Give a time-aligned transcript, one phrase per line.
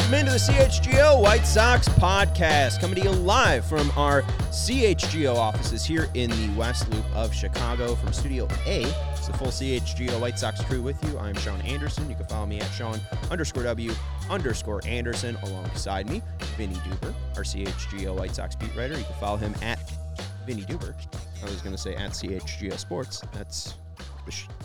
[0.00, 5.84] Welcome into the CHGO White Sox podcast, coming to you live from our CHGO offices
[5.84, 7.94] here in the West Loop of Chicago.
[7.94, 11.18] From Studio A, it's the full CHGO White Sox crew with you.
[11.18, 12.08] I'm Sean Anderson.
[12.08, 12.98] You can follow me at Sean
[13.30, 13.92] underscore W
[14.30, 16.22] underscore Anderson alongside me,
[16.56, 18.96] Vinnie Duber, our CHGO White Sox beat writer.
[18.96, 19.92] You can follow him at
[20.46, 20.94] Vinnie Duber.
[21.42, 23.22] I was going to say at CHGO Sports.
[23.34, 23.74] That's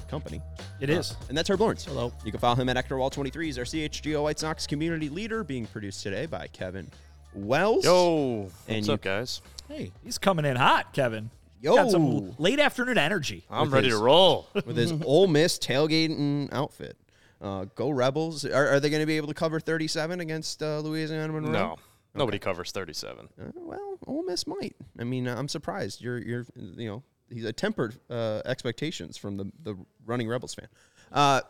[0.10, 0.42] company.
[0.80, 1.16] It is.
[1.30, 1.86] And that's Herb Lawrence.
[1.86, 2.14] Hello.
[2.24, 3.46] You can follow him at Hector Wall 23.
[3.46, 6.90] He's our CHGO White Sox community leader, being produced today by Kevin
[7.34, 7.84] Wells.
[7.86, 9.42] Yo, And what's you- up, guys?
[9.68, 11.30] Hey, he's coming in hot, Kevin.
[11.62, 11.76] Yo.
[11.76, 13.44] Got some late afternoon energy.
[13.50, 14.48] I'm ready his- to roll.
[14.54, 16.96] with his Ole Miss tailgating outfit.
[17.42, 18.46] Uh, go Rebels.
[18.46, 21.52] Are, are they going to be able to cover 37 against uh, Louisiana Monroe?
[21.52, 21.76] no,
[22.14, 23.28] nobody covers 37.
[23.40, 24.76] Uh, well, Ole Miss might.
[25.00, 26.02] I mean, I'm surprised.
[26.02, 27.04] You're, you're, you know,
[27.36, 30.68] he's a tempered uh, expectations from the the running Rebels fan.
[31.12, 31.42] Uh,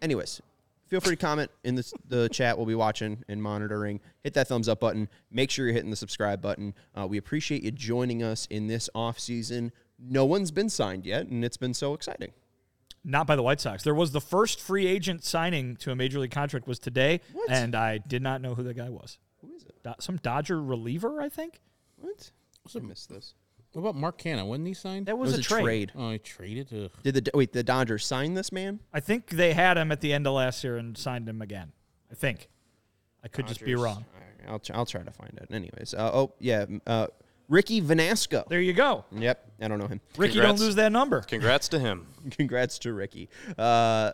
[0.00, 0.40] anyways,
[0.88, 2.56] feel free to comment in the the chat.
[2.56, 4.00] We'll be watching and monitoring.
[4.22, 5.08] Hit that thumbs up button.
[5.30, 6.74] Make sure you're hitting the subscribe button.
[6.94, 9.72] Uh, we appreciate you joining us in this off season.
[9.98, 12.32] No one's been signed yet, and it's been so exciting.
[13.04, 13.82] Not by the White Sox.
[13.82, 17.50] There was the first free agent signing to a major league contract was today, What?
[17.50, 19.18] and I did not know who the guy was.
[19.40, 19.74] Who is it?
[19.82, 21.60] Do- some Dodger reliever, I think.
[21.96, 22.30] What?
[22.76, 23.34] I missed this.
[23.72, 24.44] What about Mark Canha?
[24.46, 25.06] Wasn't he signed?
[25.06, 25.92] That It was, was a, trade.
[25.96, 26.68] oh, he traded.
[26.72, 26.90] Ugh.
[27.02, 27.52] Did the wait?
[27.52, 28.80] The Dodgers sign this man?
[28.92, 31.72] I think they had him at the end of last year and signed him again.
[32.10, 32.48] I think.
[33.24, 34.04] I could just be wrong.
[34.14, 35.54] All right, I'll tr- I'll try to find it.
[35.54, 37.06] Anyways, uh, oh yeah, uh,
[37.48, 38.46] Ricky Vanasco.
[38.48, 39.04] There you go.
[39.12, 40.00] Yep, I don't know him.
[40.16, 40.58] Ricky, Congrats.
[40.58, 41.20] don't lose that number.
[41.22, 42.06] Congrats to him.
[42.32, 43.28] Congrats to Ricky.
[43.56, 44.12] Uh,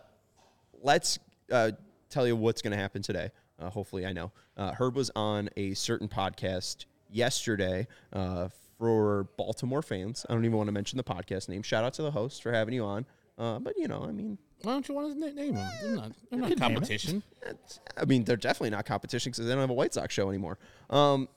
[0.81, 1.19] let's
[1.51, 1.71] uh,
[2.09, 3.31] tell you what's going to happen today.
[3.59, 4.31] Uh, hopefully, I know.
[4.55, 10.25] Uh, Herb was on a certain podcast yesterday uh, for Baltimore fans.
[10.29, 11.61] I don't even want to mention the podcast name.
[11.61, 13.05] Shout out to the host for having you on.
[13.37, 15.69] Uh, but you know, I mean, Why don't you want to name him?
[15.81, 17.21] They're not, they're not competition.
[17.97, 20.57] I mean, they're definitely not competition because they don't have a White Sox show anymore.
[20.89, 21.27] Um,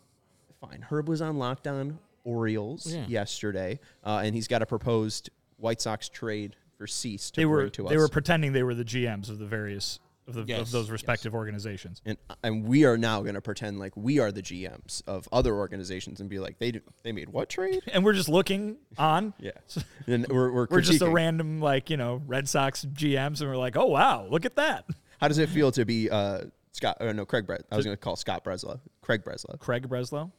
[0.60, 0.82] fine.
[0.88, 3.04] Herb was on Lockdown Orioles Yeah.
[3.06, 7.68] yesterday, uh, and he's got a proposed White Sox trade for Cease to They were
[7.70, 10.70] to they were pretending they were the GMs of the various of, the, of Yes,
[10.72, 10.90] those yes.
[10.92, 12.00] respective organizations.
[12.06, 15.54] and and we are now going to pretend like we are the GMs of other
[15.54, 17.82] organizations and be like they they made what trade?
[17.92, 19.34] And we're just looking on.
[19.42, 19.50] Yeah,
[20.06, 23.56] and we're we're, We're just a random like you know Red Sox GMs, and we're
[23.56, 24.84] like, oh wow, look at that.
[25.20, 26.96] How does it feel to be uh, Scott?
[27.00, 27.46] Or no, Craig.
[27.46, 28.80] Bre- I was going to call Scott Breslow.
[29.00, 29.58] Craig Breslow.
[29.58, 30.30] Craig Breslow.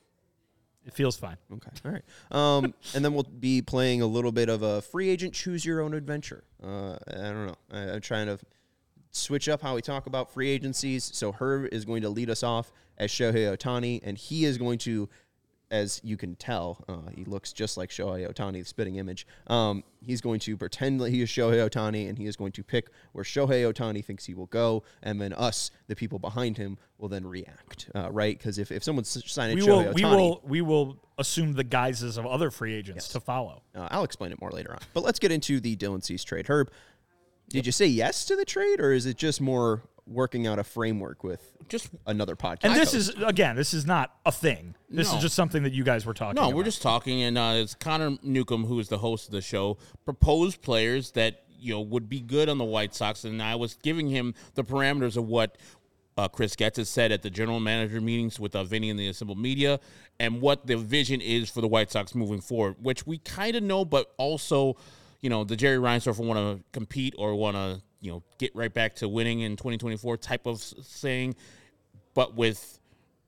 [0.85, 1.37] It feels fine.
[1.53, 1.69] Okay.
[1.85, 2.03] All right.
[2.31, 5.79] Um, and then we'll be playing a little bit of a free agent choose your
[5.79, 6.43] own adventure.
[6.61, 7.55] Uh, I don't know.
[7.71, 8.37] I, I'm trying to
[9.13, 11.09] switch up how we talk about free agencies.
[11.13, 14.79] So Herb is going to lead us off as Shohei Ohtani, and he is going
[14.79, 15.07] to,
[15.71, 19.25] as you can tell, uh, he looks just like Shohei Ohtani, the spitting image.
[19.47, 22.63] Um, he's going to pretend that he is Shohei Ohtani, and he is going to
[22.63, 26.77] pick where Shohei Ohtani thinks he will go, and then us, the people behind him,
[26.97, 28.37] will then react, uh, right?
[28.37, 31.63] Because if, if someone's signing We Shohei will Ohtani, we will we will assume the
[31.63, 33.61] guises of other free agents to follow.
[33.75, 34.79] Uh, I'll explain it more later on.
[34.93, 36.47] But let's get into the Dylan Cease trade.
[36.47, 36.71] Herb,
[37.53, 40.63] did you say yes to the trade, or is it just more working out a
[40.65, 42.59] framework with Just another podcast?
[42.63, 43.15] And this host?
[43.15, 44.75] is again, this is not a thing.
[44.89, 45.15] This No.
[45.17, 46.35] is just something that you guys were talking.
[46.35, 46.55] no, about.
[46.57, 49.77] we're just talking, and uh, it's Connor Newcomb, who is the host of the show,
[50.03, 53.75] proposed players that you know would be good on the White Sox, and I was
[53.75, 55.57] giving him the parameters of what
[56.17, 59.07] uh, Chris Getz has said at the general manager meetings with uh, Vinnie and the
[59.07, 59.79] assembled media,
[60.19, 63.63] and what the vision is for the White Sox moving forward, which we kind of
[63.63, 64.75] know, but also,
[65.23, 68.71] you know, the Jerry Reinsdorf want to compete or want to you know get right
[68.71, 71.35] back to winning in 2024 type of saying,
[72.13, 72.77] but with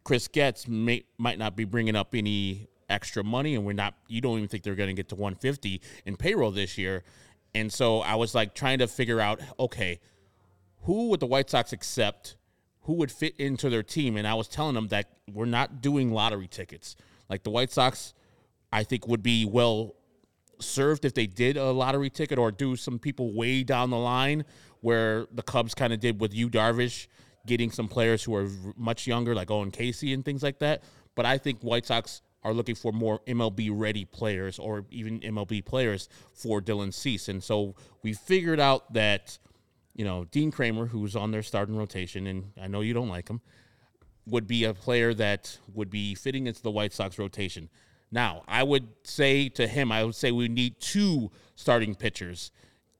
[0.04, 3.96] Chris Getz may, might not be bringing up any extra money, and we're not.
[4.10, 7.04] You don't even think they're going to get to 150 in payroll this year,
[7.56, 10.02] And so I was like trying to figure out, okay,
[10.82, 12.36] who would the White Sox accept?
[12.82, 14.18] Who would fit into their team?
[14.18, 16.98] And I was telling them that we're not doing lottery tickets.
[17.30, 18.14] Like the White Sox,
[18.72, 19.96] I think would be well
[20.60, 24.46] served if they did a lottery ticket or do some people way down the line
[24.82, 27.08] where the Cubs kind of did with Yu Darvish,
[27.46, 30.84] getting some players who are much younger, like Owen Caissie and things like that.
[31.16, 35.66] But I think White Sox are looking for more MLB ready players or even MLB
[35.66, 37.28] players for Dylan Cease.
[37.28, 39.40] And so we figured out that,
[39.96, 43.28] you know, Dean Kremer, who's on their starting rotation, and I know you don't like
[43.28, 43.42] him,
[44.28, 47.70] would be a player that would be fitting into the White Sox rotation.
[48.12, 52.52] Now, I would say to him, I would say we need two starting pitchers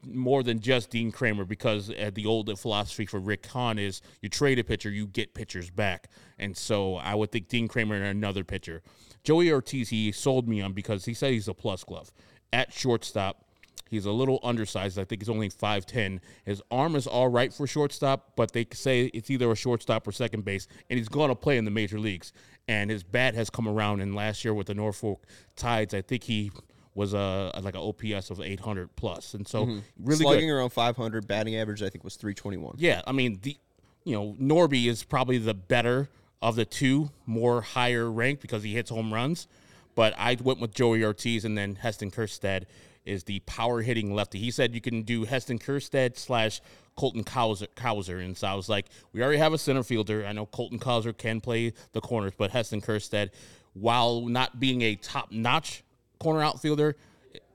[0.08, 4.30] more than just Dean Kremer because uh, the old philosophy for Rick Hahn is you
[4.30, 6.10] trade a pitcher, you get pitchers back.
[6.38, 8.82] And so I would think Dean Kremer and another pitcher.
[9.24, 12.12] Joey Ortiz, he sold me on because he said he's a plus glove.
[12.54, 13.46] At shortstop,
[13.90, 15.00] he's a little undersized.
[15.00, 16.20] I think he's only 5'10.
[16.46, 20.12] His arm is all right for shortstop, but they say it's either a shortstop or
[20.12, 22.34] second base, and he's going to play in the major leagues.
[22.68, 24.02] And his bat has come around.
[24.02, 25.24] And last year with the Norfolk
[25.56, 26.52] Tides, I think he
[26.96, 29.80] was a like an OPS of 800 plus, and so Mm-hmm.
[30.00, 30.56] really Slugging good.
[30.56, 32.76] around 500, batting average I think was 321.
[32.78, 33.58] Yeah, I mean the
[34.06, 36.10] you know Norby is probably the better
[36.42, 39.48] of the two, more higher ranked because he hits home runs.
[39.94, 42.64] But I went with Joey Ortiz, and then Heston Kjerstad
[43.06, 44.40] is the power hitting lefty.
[44.40, 46.62] He said you can do Heston Kjerstad slash
[46.96, 50.26] Colton Cowser, and so I was like, we already have a center fielder.
[50.26, 53.32] I know Colton Cowser can play the corners, but Heston Kjerstad,
[53.74, 55.84] while not being a top notch
[56.20, 56.96] corner outfielder,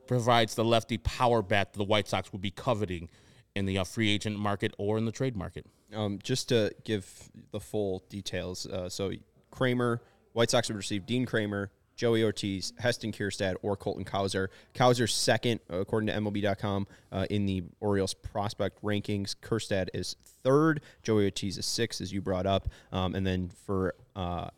[0.06, 3.08] provides the lefty power bat that the White Sox would be coveting
[3.54, 5.66] in the uh, free agent market or in the trade market.
[5.94, 9.12] Um, just to give the full details, uh, so
[9.50, 10.00] Kremer,
[10.32, 11.70] White Sox would receive Dean Kremer,
[12.00, 14.48] Joey Ortiz, Heston Kjerstad, or Colton Cowser.
[14.74, 19.36] Cowser's second, uh, according to MLB.com, uh, in the Orioles prospect rankings.
[19.36, 20.80] Kjerstad is third.
[21.02, 22.70] Joey Ortiz is sixth, as you brought up.
[22.90, 24.48] Um, and then for uh,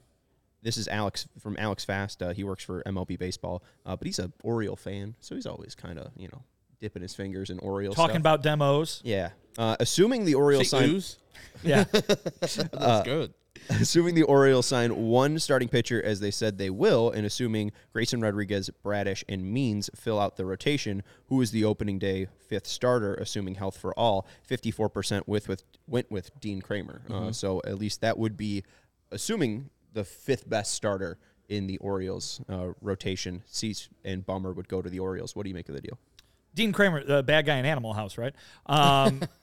[0.62, 2.22] this is Alex from Alex Fast.
[2.22, 5.74] Uh, he works for MLB Baseball, uh, but he's a Oriole fan, so he's always
[5.74, 6.44] kind of you know
[6.80, 8.20] dipping his fingers in Oriole Talking stuff.
[8.20, 9.00] about demos.
[9.04, 9.30] yeah.
[9.58, 11.02] Uh, assuming the Orioles Say sign.
[11.64, 11.84] Yeah.
[11.92, 13.34] That's good.
[13.68, 18.20] Assuming the Orioles sign one starting pitcher as they said they will, and assuming Grayson
[18.20, 23.14] Rodriguez, Bradish, and Means fill out the rotation, who is the opening day fifth starter,
[23.14, 27.02] assuming health for all, 54% with, with went with Dean Kremer.
[27.10, 28.64] Uh, so at least that would be
[29.10, 31.18] assuming the fifth best starter
[31.48, 33.42] in the Orioles uh, rotation.
[33.46, 35.36] Cease and Bummer would go to the Orioles.
[35.36, 35.98] What do you make of the deal?
[36.54, 38.34] Dean Kremer, the bad guy in Animal House, right?
[38.66, 39.22] Um,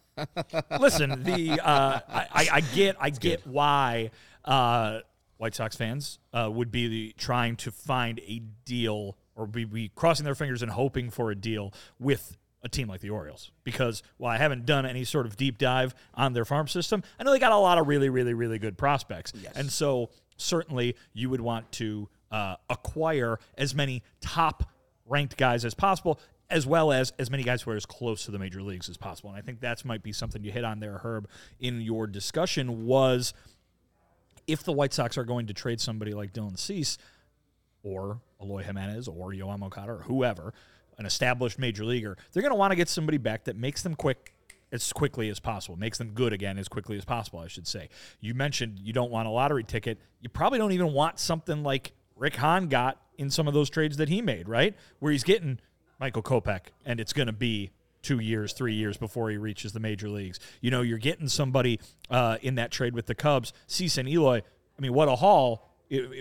[0.80, 4.12] listen, the uh, I, I- get I get why
[4.46, 5.00] uh,
[5.38, 9.90] White Sox fans uh, would be the, trying to find a deal or be, be
[9.96, 13.52] crossing their fingers and hoping for a deal with a team like the Orioles.
[13.64, 17.24] Because while I haven't done any sort of deep dive on their farm system, I
[17.24, 19.32] know they got a lot of really, really, really good prospects.
[19.56, 24.70] And so certainly you would want to uh, acquire as many top
[25.06, 28.32] ranked guys as possible, as well as as many guys who are as close to
[28.32, 29.30] the major leagues as possible.
[29.30, 31.28] And I think that's might be something you hit on there, Herb,
[31.60, 33.34] in your discussion was
[34.48, 36.98] if the White Sox are going to trade somebody like Dylan Cease
[37.84, 40.54] or Eloy Jimenez or Yoan Moncada or whoever,
[40.98, 43.96] an established major leaguer, they're going to want to get somebody back that makes them
[43.96, 44.34] quick
[44.72, 47.90] as quickly as possible, makes them good again as quickly as possible, I should say.
[48.20, 50.00] You mentioned you don't want a lottery ticket.
[50.20, 53.98] You probably don't even want something like Rick Hahn got in some of those trades
[53.98, 54.76] that he made, right?
[55.00, 55.60] Where he's getting
[56.00, 59.80] Michael Kopech and it's going to be two years, three years before he reaches the
[59.80, 60.40] major leagues.
[60.62, 61.80] You know, you're getting somebody
[62.10, 64.38] uh, in that trade with the Cubs, Cease and Eloy.
[64.38, 65.70] I mean, what a haul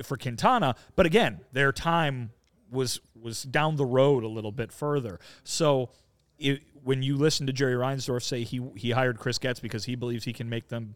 [0.05, 0.75] for Quintana.
[0.97, 2.31] But again, their time
[2.71, 5.19] was was down the road a little bit further.
[5.45, 5.91] So
[6.39, 9.95] it, when you listen to Jerry Reinsdorf say he he hired Chris Getz because he
[9.95, 10.95] believes he can make them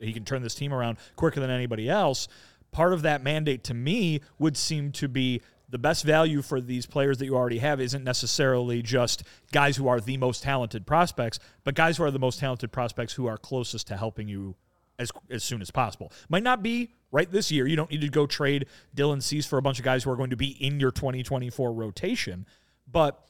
[0.00, 2.28] he can turn this team around quicker than anybody else.
[2.72, 6.86] Part of that mandate to me would seem to be the best value for these
[6.86, 11.38] players that you already have isn't necessarily just guys who are the most talented prospects,
[11.64, 14.54] but guys who are the most talented prospects who are closest to helping you
[14.98, 16.12] as as soon as possible.
[16.28, 17.66] Might not be right this year.
[17.66, 20.16] You don't need to go trade Dylan Cease for a bunch of guys who are
[20.16, 22.46] going to be in your 2024 rotation,
[22.90, 23.26] but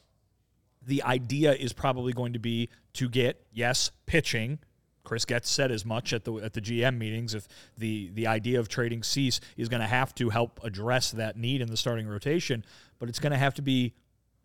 [0.85, 4.59] the idea is probably going to be to get yes pitching.
[5.07, 7.33] Chris Getz said as much at the at the GM meetings.
[7.33, 7.47] If
[7.77, 11.61] the the idea of trading Cease is going to have to help address that need
[11.61, 12.65] in the starting rotation,
[12.99, 13.93] but it's going to have to be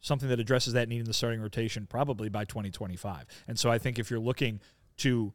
[0.01, 3.25] something that addresses that need in the starting rotation probably by 2025.
[3.49, 4.61] And so I think if you're looking
[4.99, 5.33] to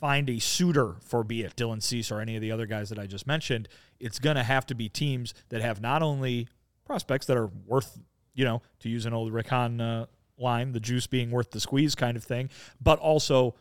[0.00, 2.98] find a suitor for be it Dylan Cease or any of the other guys that
[2.98, 3.68] I just mentioned,
[4.00, 6.48] it's going to have to be teams that have not only
[6.84, 8.00] prospects that are worth,
[8.34, 11.60] you know, to use an old Rick Hahn uh, line, the juice being worth the
[11.60, 12.50] squeeze kind of thing,
[12.80, 13.54] but also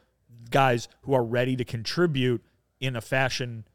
[0.50, 2.44] guys who are ready to contribute
[2.80, 3.66] in a fashion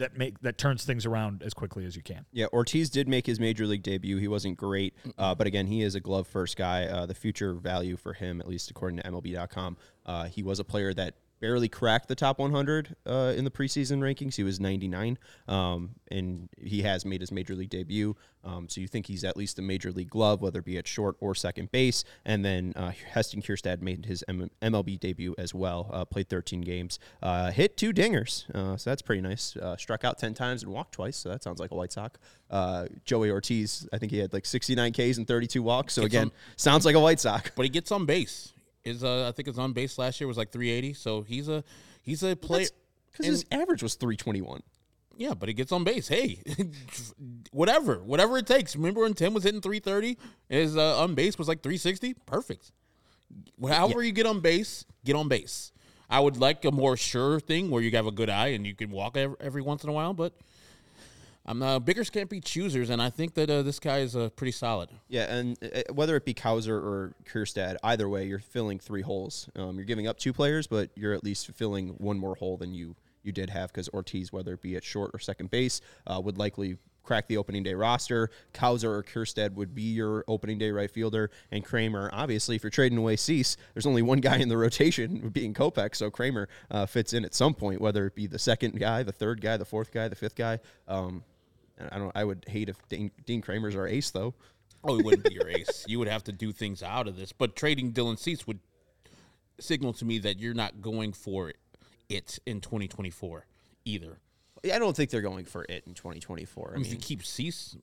[0.00, 2.24] that make that turns things around as quickly as you can.
[2.32, 4.16] Yeah, Ortiz did make his major league debut.
[4.16, 6.86] He wasn't great, uh, but again, he is a glove first guy.
[6.86, 9.76] Uh, the future value for him, at least according to MLB.com,
[10.06, 13.98] uh, he was a player that barely cracked the top 100 uh, in the preseason
[14.00, 14.36] rankings.
[14.36, 15.18] He was 99,
[15.48, 18.14] um, and he has made his major league debut.
[18.42, 20.86] Um, so you think he's at least a major league glove, whether it be at
[20.86, 22.04] short or second base.
[22.24, 25.90] And then uh, Heston Kjerstad made his M- MLB debut as well.
[25.92, 29.56] Uh, played 13 games, uh, hit two dingers, uh, so that's pretty nice.
[29.56, 32.18] Uh, struck out 10 times and walked twice, so that sounds like a White Sox.
[32.50, 35.94] Uh, Joey Ortiz, I think he had like 69 Ks and 32 walks.
[35.94, 37.50] So Gets again, on- sounds like a White Sox.
[37.54, 38.52] but he gets on base.
[38.84, 40.94] His uh, I think his on base last year was like 380.
[40.94, 41.64] So he's a
[42.02, 42.68] he's a player.
[43.10, 44.62] Because his average was 321.
[45.16, 46.08] Yeah, but he gets on base.
[46.08, 46.38] Hey,
[47.50, 48.74] whatever, whatever it takes.
[48.76, 50.16] Remember when Tim was hitting 330?
[50.48, 52.14] His uh, on base was like 360.
[52.24, 52.72] Perfect.
[53.62, 55.72] However you get on base, get on base.
[56.08, 58.74] I would like a more sure thing where you have a good eye and you
[58.74, 60.32] can walk every, every once in a while, but
[61.46, 64.52] I'm uh, can't be choosers, and I think that uh, this guy is uh, pretty
[64.52, 64.90] solid.
[65.08, 69.48] Yeah, and uh, whether it be Cowser or Kjerstad, either way, you're filling three holes.
[69.56, 72.74] Um, you're giving up two players, but you're at least filling one more hole than
[72.74, 76.20] you you did have because Ortiz, whether it be at short or second base, uh,
[76.22, 76.76] would likely
[77.10, 78.30] crack the opening day roster.
[78.54, 82.08] Cowser or Kjerstad would be your opening day right fielder, and Kremer.
[82.12, 85.96] Obviously, if you're trading away Cease, there's only one guy in the rotation, being Kopech,
[85.96, 89.10] so Kremer uh, fits in at some point, whether it be the second guy, the
[89.10, 90.60] third guy, the fourth guy, the fifth guy.
[90.86, 91.24] Um,
[91.90, 92.12] I don't.
[92.14, 94.34] I would hate if Dean, Dean Kremer's our ace, though.
[94.84, 95.84] Oh, he wouldn't be your ace.
[95.88, 97.32] You would have to do things out of this.
[97.32, 98.60] But trading Dylan Cease would
[99.58, 101.52] signal to me that you're not going for
[102.08, 103.46] it in 2024
[103.84, 104.18] either.
[104.64, 106.70] I don't think they're going for it in 2024.
[106.70, 107.76] I I mean, if you keep Cease,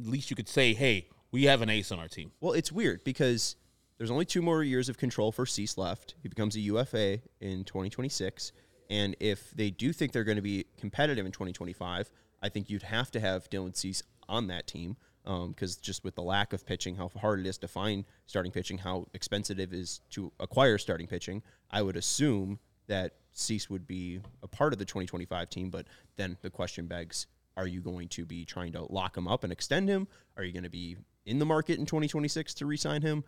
[0.00, 2.32] at least you could say, hey, we have an ace on our team.
[2.40, 3.56] well, it's weird because
[3.98, 6.14] there's only two more years of control for Cease left.
[6.22, 8.52] He becomes a UFA in 2026,
[8.90, 12.10] and if they do think they're going to be competitive in 2025,
[12.42, 16.14] I think you'd have to have Dylan Cease on that team um, because just with
[16.14, 19.72] the lack of pitching, how hard it is to find starting pitching, how expensive it
[19.72, 22.58] is to acquire starting pitching, I would assume
[22.88, 25.70] that Cease would be a part of the 2025 team.
[25.70, 25.86] But
[26.16, 29.52] then the question begs: Are you going to be trying to lock him up and
[29.52, 30.08] extend him?
[30.36, 33.24] Are you going to be in the market in 2026 to re-sign him?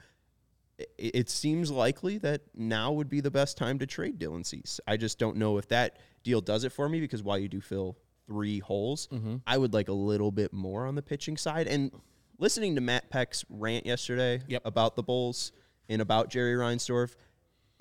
[0.79, 4.81] it, it seems likely that now would be the best time to trade Dylan Cease.
[4.87, 7.61] I just don't know if that deal does it for me because while you do
[7.61, 7.97] fill
[8.27, 9.37] three holes, mm-hmm.
[9.47, 11.67] I would like a little bit more on the pitching side.
[11.67, 11.93] And
[12.39, 14.63] listening to Matt Peck's rant yesterday Yep.
[14.65, 15.53] about the Bulls
[15.89, 17.15] and about Jerry Reinsdorf,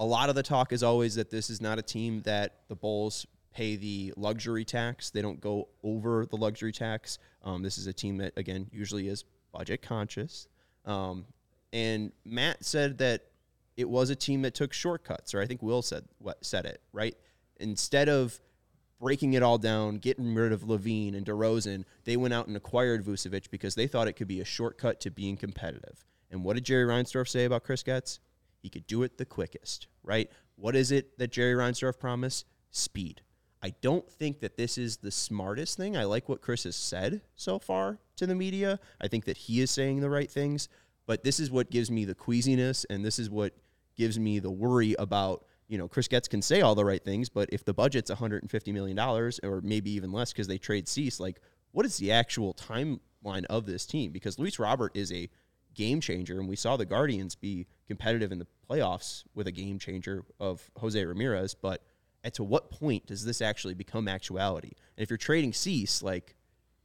[0.03, 2.75] a lot of the talk is always that this is not a team that the
[2.75, 5.11] Bulls pay the luxury tax.
[5.11, 7.19] They don't go over the luxury tax.
[7.41, 10.49] Um, this is a team that, again, usually is budget conscious.
[10.85, 11.25] Um,
[11.71, 13.21] and Matt said that
[13.77, 16.81] it was a team that took shortcuts, or I think Will said what said it
[16.91, 17.15] right.
[17.61, 18.41] Instead of
[18.99, 23.05] breaking it all down, getting rid of LaVine and DeRozan, they went out and acquired
[23.05, 26.03] Vucevic because they thought it could be a shortcut to being competitive.
[26.29, 28.19] And what did Jerry Reinsdorf say about Chris Getz?
[28.63, 30.31] He could do it the quickest, right?
[30.55, 32.45] What is it that Jerry Reinsdorf promised?
[32.71, 33.21] Speed.
[33.61, 35.95] I don't think that this is the smartest thing.
[35.95, 38.79] I like what Chris has said so far to the media.
[39.01, 40.69] I think that he is saying the right things,
[41.05, 43.53] but this is what gives me the queasiness and this is what
[43.95, 47.29] gives me the worry about, you know, Chris Getz can say all the right things,
[47.29, 51.41] but if the budget's $150 million or maybe even less because they trade Cease, like
[51.73, 54.11] what is the actual timeline of this team?
[54.11, 55.29] Because Luis Robert is a
[55.73, 59.79] game changer, and we saw the Guardians be competitive in the playoffs with a game
[59.79, 61.53] changer of Jose Ramirez.
[61.53, 61.83] But
[62.23, 64.71] at to what point does this actually become actuality?
[64.97, 66.35] And if you're trading Cease, like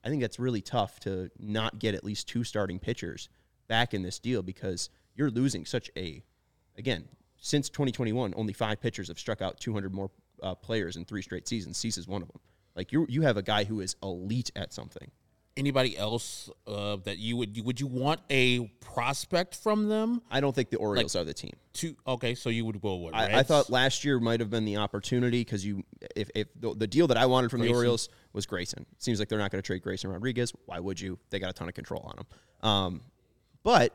[0.04, 3.28] I think that's really tough to not get at least two starting pitchers
[3.68, 6.22] back in this deal because you're losing such a
[6.76, 7.04] again
[7.36, 10.10] since 2021 only five pitchers have struck out 200 more
[10.42, 12.40] uh, players in three straight seasons cease is one of them
[12.74, 15.10] like you you have a guy who is elite at something
[15.58, 20.54] Anybody else uh, that you would would you want a prospect from them i don't
[20.54, 21.94] think the orioles are the team to?
[22.06, 23.14] Okay, so you would go what?
[23.14, 25.84] I, I thought last year might have been the opportunity because you,
[26.16, 27.72] if, if the, the deal that I wanted from Grayson.
[27.72, 28.86] the Orioles was Grayson.
[28.98, 30.52] Seems like they're not going to trade Grayson Rodriguez.
[30.66, 31.18] Why would you?
[31.30, 32.68] They got a ton of control on him.
[32.68, 33.00] Um,
[33.62, 33.92] but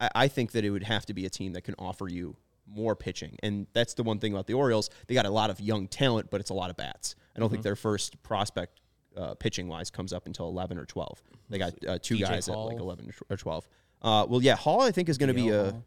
[0.00, 2.34] I, I think that it would have to be a team that can offer you
[2.66, 4.90] more pitching, and that's the one thing about the Orioles.
[5.06, 7.14] They got a lot of young talent, but it's a lot of bats.
[7.36, 7.54] I don't Mm-hmm.
[7.54, 8.80] think their first prospect.
[9.16, 12.46] Uh, pitching wise comes up until 11 or 12 they got uh, two DJ guys
[12.46, 12.68] Hall.
[12.68, 13.68] at like 11 or 12
[14.02, 15.68] uh, well yeah hall i think is going to be a Hall.
[15.68, 15.80] uh,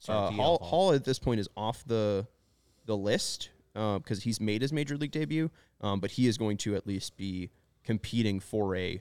[0.00, 0.68] Sorry, Hall, Hall.
[0.68, 2.26] Hall at this point is off the
[2.86, 6.74] the list because he's made his major league debut, um, but he is going to
[6.74, 7.50] at least be
[7.84, 9.00] competing for a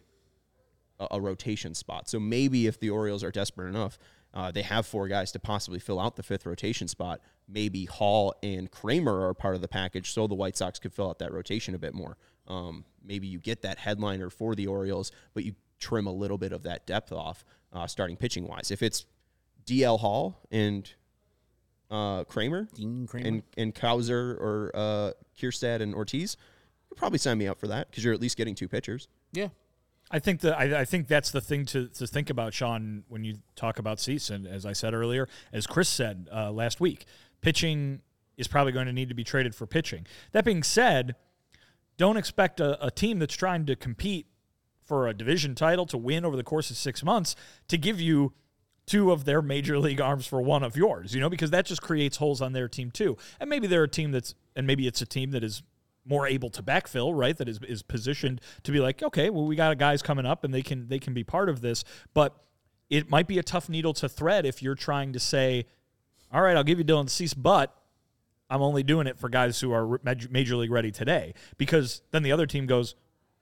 [0.99, 2.09] a, a rotation spot.
[2.09, 3.97] So maybe if the Orioles are desperate enough,
[4.33, 7.21] uh, they have four guys to possibly fill out the fifth rotation spot.
[7.47, 11.09] Maybe Hall and Kremer are part of the package, so the White Sox could fill
[11.09, 12.17] out that rotation a bit more.
[12.47, 16.51] Um, maybe you get that headliner for the Orioles, but you trim a little bit
[16.51, 18.71] of that depth off, uh, starting pitching wise.
[18.71, 19.05] If it's
[19.65, 20.91] DL Hall and
[21.91, 23.27] uh, Kremer, Dean Kremer?
[23.27, 27.67] and and Cowser or uh, Kjerstad and Ortiz, you could probably sign me up for
[27.67, 29.07] that because you're at least getting two pitchers.
[29.31, 29.49] yeah.
[30.09, 33.25] I think that I, I think that's the thing to, to think about, Sean, when
[33.25, 34.29] you talk about Cease.
[34.29, 37.05] And as I said earlier, as Chris said uh, last week,
[37.41, 38.01] pitching
[38.37, 40.05] is probably going to need to be traded for pitching.
[40.31, 41.15] That being said,
[41.97, 44.27] don't expect a, a team that's trying to compete
[44.83, 47.35] for a division title to win over the course of six months
[47.67, 48.33] to give you
[48.85, 51.81] two of their major league arms for one of yours, you know, because that just
[51.81, 53.17] creates holes on their team too.
[53.39, 55.61] And maybe they're a team that's, and maybe it's a team that is
[56.05, 57.37] more able to backfill, right?
[57.37, 60.53] That is is positioned to be like, okay, well, we got guys coming up and
[60.53, 62.35] they can they can be part of this, but
[62.89, 65.65] it might be a tough needle to thread if you're trying to say,
[66.31, 67.75] all right, I'll give you Dylan Cease, but
[68.49, 72.31] I'm only doing it for guys who are major, league ready today, because then the
[72.31, 72.95] other team goes.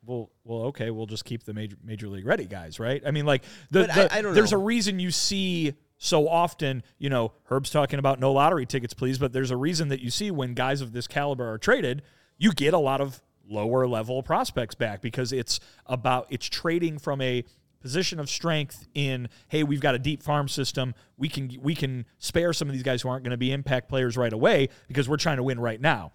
[0.08, 0.92] Well, well, okay.
[0.92, 3.02] We'll just keep the major major league ready guys, right?
[3.06, 4.60] I mean, like the, But I- I there's know.
[4.60, 9.18] a reason you see so often, you know, Herb's talking about no lottery tickets, please,
[9.18, 12.04] but there's a reason that you see when guys of this caliber are traded,
[12.38, 17.20] you get a lot of lower level prospects back because it's about it's trading from
[17.22, 17.44] a
[17.86, 22.04] position of strength in hey we've got a deep farm system we can we can
[22.18, 25.08] spare some of these guys who aren't going to be impact players right away because
[25.08, 26.12] we're trying to win right now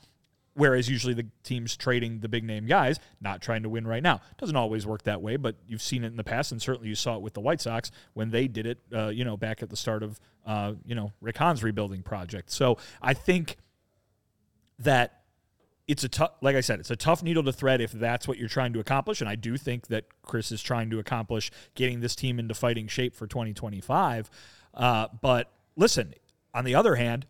[0.55, 4.21] Whereas usually the teams trading the big name guys, not trying to win right now.
[4.37, 6.97] Doesn't always work that way, but you've seen it in the past, and certainly you
[6.97, 9.71] saw it with the White Sox when they did it, uh, you know, back at
[9.71, 12.51] the start of, uh, you know, Rick Hahn's rebuilding project.
[12.51, 13.59] So I think
[14.81, 15.20] that
[15.91, 18.39] it's a tough, like I said, it's a tough needle to thread if that's what
[18.39, 19.21] you're trying to accomplish.
[19.21, 22.87] And I do think that Chris is trying to accomplish getting this team into fighting
[22.87, 24.31] shape for 2025.
[24.73, 26.15] Uh, but listen,
[26.55, 27.27] on the other hand,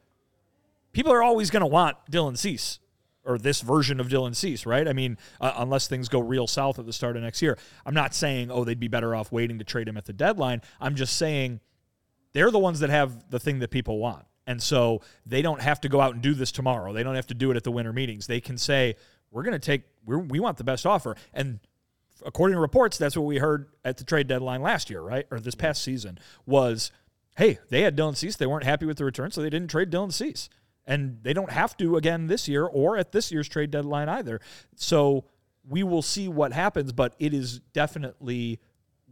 [0.93, 2.81] people are always going to want Dylan Cease
[3.25, 4.87] or this version of Dylan Cease, right?
[4.87, 7.57] I mean, uh, unless things go real south at the start of next year.
[7.87, 10.61] I'm not saying, oh, they'd be better off waiting to trade him at the deadline.
[10.81, 11.61] I'm just saying
[12.35, 14.27] they're the ones that have the thing that people want.
[14.51, 16.93] And so they don't have to go out and do this tomorrow.
[16.93, 18.27] They don't have to do it at the winter meetings.
[18.27, 18.97] They can say,
[19.31, 21.15] we're going to take, we're, we want the best offer.
[21.33, 21.61] And
[22.27, 25.25] according to reports, that's what we heard at the trade deadline last year, right?
[25.31, 26.91] Or this past season was,
[27.37, 28.35] hey, they had Dylan Cease.
[28.35, 30.49] They weren't happy with the return, so they didn't trade Dylan Cease.
[30.85, 34.41] And they don't have to again this year or at this year's trade deadline either.
[34.75, 35.27] So
[35.65, 38.59] we will see what happens, but it is definitely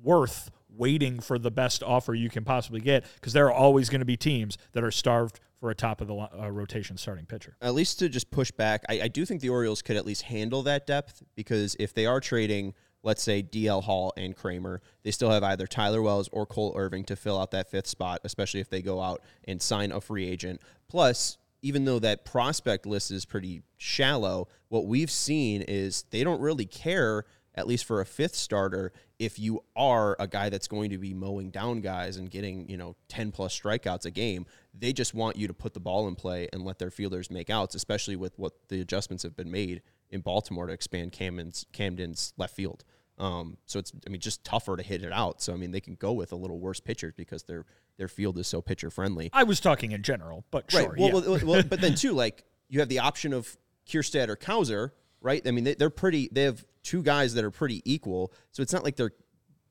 [0.03, 4.01] worth waiting for the best offer you can possibly get because there are always going
[4.01, 7.57] to be teams that are starved for a top of the uh, rotation starting pitcher.
[7.61, 10.23] at least to just push back, I, I do think the Orioles could at least
[10.23, 15.11] handle that depth because if they are trading, let's say DL Hall and Kremer, they
[15.11, 18.61] still have either Tyler Wells or Cole Irvin to fill out that fifth spot, especially
[18.61, 20.61] if they go out and sign a free agent.
[20.89, 26.41] Plus, even though that prospect list is pretty shallow, what we've seen is they don't
[26.41, 30.91] really care at least for a fifth starter, if you are a guy that's going
[30.91, 34.93] to be mowing down guys and getting, you know, 10 plus strikeouts a game, they
[34.93, 37.75] just want you to put the ball in play and let their fielders make outs,
[37.75, 42.55] especially with what the adjustments have been made in Baltimore to expand Camden's, Camden's left
[42.55, 42.85] field.
[43.19, 45.43] Um, so it's, I mean, just tougher to hit it out.
[45.43, 48.39] So, I mean, they can go with a little worse pitchers because their, their field
[48.39, 49.31] is so pitcher friendly.
[49.33, 50.91] I was talking in general, but sure.
[50.91, 50.99] Right.
[50.99, 51.29] Well, yeah.
[51.29, 53.57] well, well, but then too, like you have the option of
[53.89, 55.45] Kjerstad or Cowser, right?
[55.47, 56.29] I mean, they, they're pretty.
[56.31, 59.13] They have two guys that are pretty equal, so it's not like they're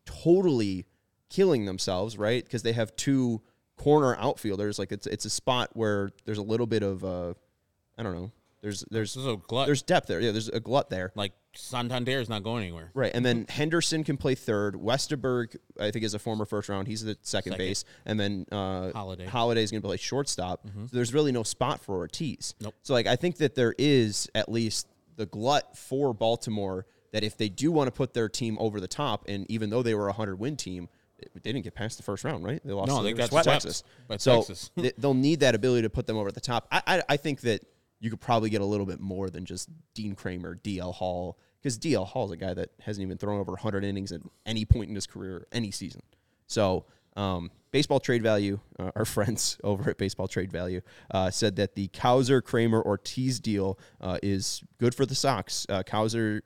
[0.06, 0.86] totally
[1.30, 2.44] killing themselves, right?
[2.44, 3.42] Because they have two
[3.76, 4.80] corner outfielders.
[4.80, 7.34] Like it's it's a spot where there's a little bit of uh,
[7.98, 8.32] I don't know.
[8.62, 9.68] There's there's This is a glut.
[9.68, 10.20] there's depth there.
[10.20, 11.12] Yeah, there's a glut there.
[11.16, 12.92] like Santander is not going anywhere.
[12.94, 14.76] Right, and then Henderson can play third.
[14.76, 16.88] Westburg, I think, is a former first round.
[16.88, 17.66] He's the second, Second.
[17.66, 19.26] base, and then uh, Holliday.
[19.26, 20.68] Holliday's going to play shortstop.
[20.68, 22.54] So there's really no spot for Ortiz.
[22.62, 22.76] Nope.
[22.84, 27.38] So like, I think that there is at least the glut for Baltimore that if
[27.38, 30.08] they do want to put their team over the top, and even though they were
[30.10, 30.90] a hundred win team,
[31.34, 32.62] they didn't get past the first round, right?
[32.64, 32.90] They lost.
[32.90, 33.84] No, they got Texas.
[34.18, 34.72] So Texas.
[34.78, 36.68] they- they'll need that ability to put them over the top.
[36.72, 37.62] I, I, I think that
[38.00, 41.80] you could probably get a little bit more than just Dean Kremer, DL Hall, because
[41.80, 44.90] DL Hall is a guy that hasn't even thrown over 100 innings at any point
[44.90, 46.02] in his career, any season.
[46.46, 51.56] So, um, baseball trade value, uh, our friends over at Baseball Trade Value uh, said
[51.56, 55.66] that the Cowser Kremer Ortiz deal uh, is good for the Sox.
[55.68, 56.42] Uh, Cowser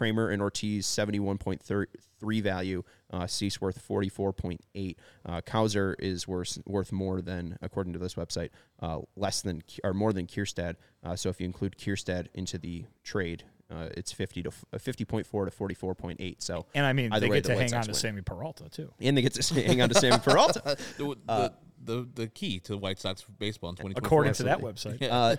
[0.00, 2.82] Kremer and Ortiz 71.3 value.
[3.12, 4.96] Uh, Cease worth 44.8.
[5.26, 8.48] Uh, Cowser is worth worth more than, according to this website,
[8.80, 10.76] uh, less than or more than Kjerstad.
[11.04, 15.04] Uh, so if you include Kjerstad into the trade, Uh, it's fifty to uh, fifty
[15.04, 16.42] point four to forty four point eight.
[16.42, 17.94] So And I mean, they way, get the to White hang on to win.
[17.94, 18.92] Sammy Peralta too.
[19.00, 20.76] and they get to hang on to Sammy Peralta.
[20.98, 21.52] the, the,
[21.84, 24.06] the the key to the White Sox baseball in 2024.
[24.06, 25.02] According to that website.
[25.08, 25.36] Uh,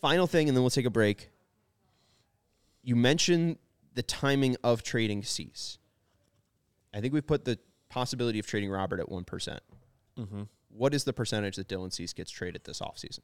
[0.00, 1.30] final thing, and then we'll take a break.
[2.84, 3.58] You mentioned
[3.94, 5.78] the timing of trading Cease.
[6.94, 9.24] I think we've put the possibility of trading Robert at one
[10.68, 13.20] What is the percentage that Dylan Cease gets traded this offseason?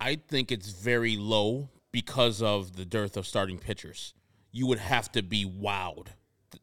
[0.00, 4.14] I think it's very low because of the dearth of starting pitchers.
[4.52, 6.08] You would have to be wowed.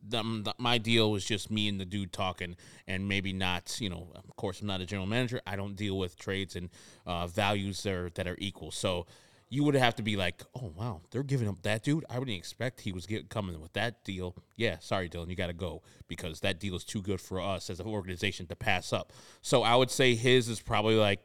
[0.10, 2.56] Th- um, th- my deal was just me and the dude talking,
[2.88, 3.78] and maybe not.
[3.80, 5.42] You know, of course, I'm not a general manager.
[5.46, 6.70] I don't deal with trades and
[7.06, 8.72] uh, values that are, that are equal.
[8.72, 9.06] So
[9.50, 12.04] you would have to be like, oh wow, they're giving up that dude.
[12.10, 14.36] I wouldn't expect he was get, coming with that deal.
[14.56, 17.70] Yeah, sorry, Dylan, you got to go because that deal is too good for us
[17.70, 19.14] as an organization to pass up.
[19.42, 21.20] So I would say his is probably like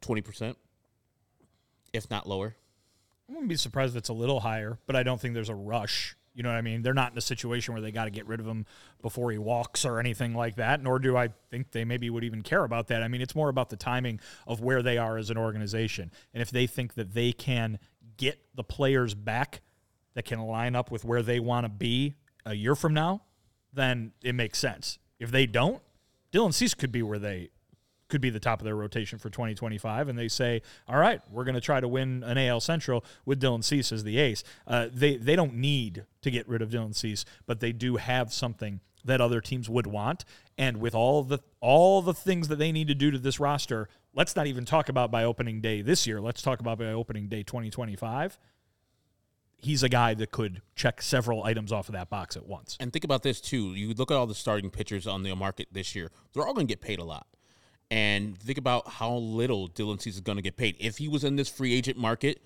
[0.00, 0.58] twenty percent,
[1.92, 2.56] if not lower.
[3.28, 5.54] I wouldn't be surprised if it's a little higher, but I don't think there's a
[5.54, 6.16] rush.
[6.34, 6.82] You know what I mean?
[6.82, 8.66] They're not in a situation where they got to get rid of him
[9.00, 12.42] before he walks or anything like that, nor do I think they maybe would even
[12.42, 13.02] care about that.
[13.02, 16.10] I mean, it's more about the timing of where they are as an organization.
[16.32, 17.78] And if they think that they can
[18.16, 19.62] get the players back
[20.14, 23.22] that can line up with where they want to be a year from now,
[23.72, 24.98] then it makes sense.
[25.18, 25.82] If they don't,
[26.32, 27.50] Dylan Cease could be where they
[28.14, 31.42] could be the top of their rotation for 2025, and they say, "All right, we're
[31.42, 34.86] going to try to win an AL Central with Dylan Cease as the ace." Uh,
[34.92, 38.78] they they don't need to get rid of Dylan Cease, but they do have something
[39.04, 40.24] that other teams would want,
[40.56, 43.88] and with all the all the things that they need to do to this roster,
[44.14, 46.20] let's not even talk about by opening day this year.
[46.20, 48.38] Let's talk about by opening day 2025.
[49.56, 52.76] He's a guy that could check several items off of that box at once.
[52.78, 53.74] And think about this too.
[53.74, 56.68] You look at all the starting pitchers on the market this year; they're all going
[56.68, 57.26] to get paid a lot.
[57.90, 60.76] And think about how little Dylan Cease is going to get paid.
[60.80, 62.40] If he was in this free agent market,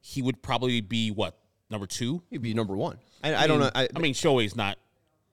[0.00, 1.36] he would probably be what
[1.70, 2.22] number two.
[2.30, 2.98] He'd be number one.
[3.22, 3.70] I, I don't know.
[3.74, 4.78] I, I mean, Shohei's not.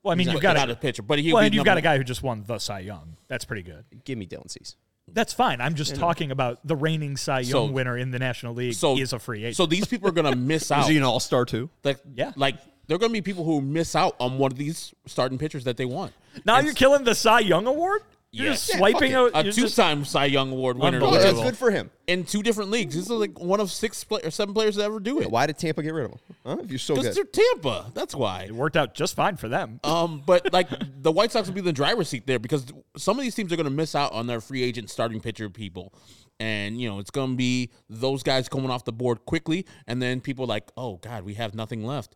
[0.03, 1.31] Well, I mean, you've not, got not a pitcher, but he.
[1.31, 3.15] well, and you've got a guy who just won the Cy Young.
[3.27, 3.85] That's pretty good.
[4.03, 4.75] give me Dylan Cease.
[5.13, 5.59] That's fine.
[5.61, 8.97] I'm just talking about the reigning Cy Young So- winner in the National League So
[8.97, 9.57] is a free agent.
[9.57, 10.83] So these people are going to miss out.
[10.83, 11.69] Is he an all star too?
[11.83, 12.31] like, Yeah.
[12.35, 12.55] like
[12.87, 15.65] there are going to be people who miss out on one of these starting pitchers
[15.65, 16.13] that they want.
[16.45, 18.01] now And you're killing the Cy Young award.
[18.33, 18.51] You're Yeah.
[18.53, 21.33] just Yeah, swiping fuck out a you're just- two-time Cy Young Award winner Oh, Unbelievable.
[21.41, 21.91] that's good for him.
[22.07, 22.95] in two different leagues.
[22.95, 25.29] This is like one of six play- or seven players to ever do it.
[25.29, 26.19] Why did Tampa get rid of him?
[26.45, 26.57] Huh?
[26.63, 27.27] If you're so Because good.
[27.33, 27.91] they're Tampa.
[27.93, 28.43] That's why.
[28.43, 29.81] It worked out just fine for them.
[29.83, 30.69] Um, but like
[31.01, 32.65] the White Sox will be in the driver's seat there because
[32.97, 35.49] some of these teams are going to miss out on their free agent starting pitcher
[35.49, 35.93] people,
[36.39, 40.01] and you know it's going to be those guys coming off the board quickly, and
[40.01, 42.15] then people like, oh God, we have nothing left.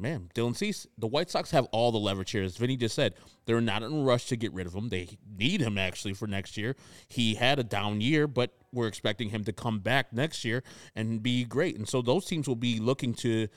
[0.00, 2.42] Man, Dylan Cease, the White Sox have all the leverage here.
[2.42, 4.88] As Vinnie just said, they're not in a rush to get rid of him.
[4.88, 6.74] They need him actually for next year.
[7.08, 10.62] He had a down year, but we're expecting him to come back next year
[10.94, 11.76] and be great.
[11.76, 13.48] And so those teams will be looking to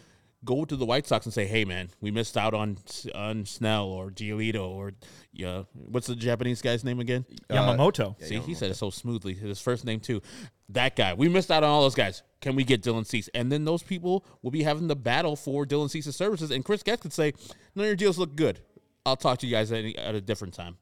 [0.43, 2.77] go to the White Sox and say, "Hey, man, we missed out on
[3.13, 4.93] on Snell or Giolito or
[5.32, 7.25] yeah, what's the Japanese guy's name again?
[7.49, 8.21] Yamamoto.
[8.21, 9.34] See, he said it so smoothly.
[9.34, 10.21] His first name too.
[10.69, 11.13] That guy.
[11.13, 12.23] We missed out on all those guys.
[12.41, 13.29] Can we get Dylan Cease?
[13.34, 16.51] And then those people will be having the battle for Dylan Cease's services.
[16.51, 17.34] And Chris Getz could say,
[17.75, 18.60] "None of your deals look good.
[19.06, 20.77] I'll talk to you guys at, any, at a different time."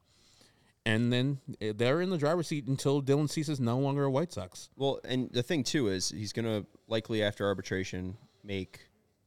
[0.86, 4.12] And then eh, they're in the driver's seat until Dylan Cease is no longer a
[4.12, 4.70] White Sox.
[4.76, 8.80] Well, and the thing too is he's going to likely after arbitration make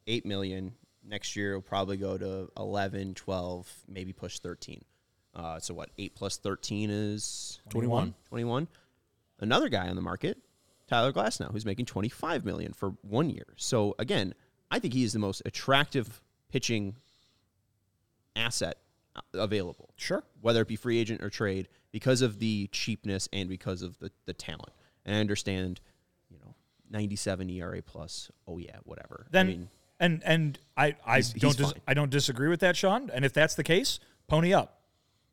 [0.06, 0.72] 8 million.
[1.06, 4.82] Next year he'll probably go to 11, 12, maybe push 13.
[5.34, 5.90] Uh, so what?
[5.98, 8.14] 8 plus 13 is 21.
[8.28, 8.68] 21.
[9.40, 10.38] Another guy on the market,
[10.88, 13.46] Tyler Glasnow, who's making 25 million for 1 year.
[13.56, 14.34] So again,
[14.70, 16.96] I think he is the most attractive pitching
[18.36, 18.78] asset
[19.16, 20.24] uh, available Sure.
[20.40, 24.10] whether it be free agent or trade, because of the cheapness and because of the,
[24.26, 24.72] the talent.
[25.04, 25.80] And I understand,
[26.30, 26.54] you know,
[26.90, 28.30] 97 ERA plus.
[28.48, 29.26] Oh yeah, whatever.
[29.30, 29.68] Then I mean,
[30.00, 33.11] and and I I He's- don't he's dis- I don't disagree with that, Sean.
[33.11, 34.80] And if that's the case, pony up.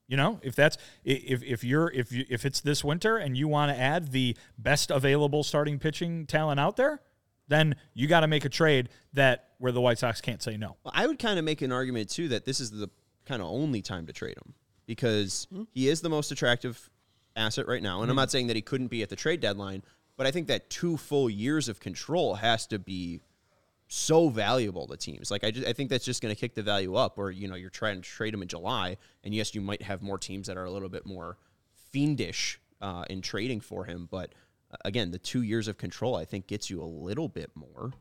[0.08, 3.48] You know, if that's if if you're if you if it's this winter and you
[3.48, 7.02] want to add the best available starting pitching talent out there,
[7.48, 10.76] then you got to make a trade that where the White Sox can't say no.
[10.84, 12.90] well, I would kind of make an argument too that this is the
[13.26, 14.54] kind of only time to trade him
[14.86, 15.64] because hmm.
[15.72, 16.90] he is the most attractive
[17.38, 18.02] asset right now.
[18.02, 18.22] And I'm hmm.
[18.22, 19.82] not saying that he couldn't be at the trade deadline,
[20.18, 23.22] but I think that two full years of control has to be
[23.94, 25.30] so valuable to teams.
[25.32, 27.18] Like I just I think that's just going to kick the value up.
[27.18, 30.02] Or you know you're trying to trade him in July, and yes, you might have
[30.02, 31.38] more teams that are a little bit more
[31.92, 34.08] fiendish uh, in trading for him.
[34.10, 34.34] But
[34.72, 37.92] uh, again, the two years of control I think gets you a little bit more.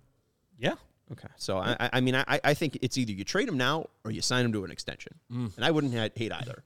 [0.58, 0.74] Yeah.
[1.12, 3.86] Okay, so I, I- I mean, I, I think it's either you trade him now
[4.04, 6.62] or you sign him to an extension, and I wouldn't hate either.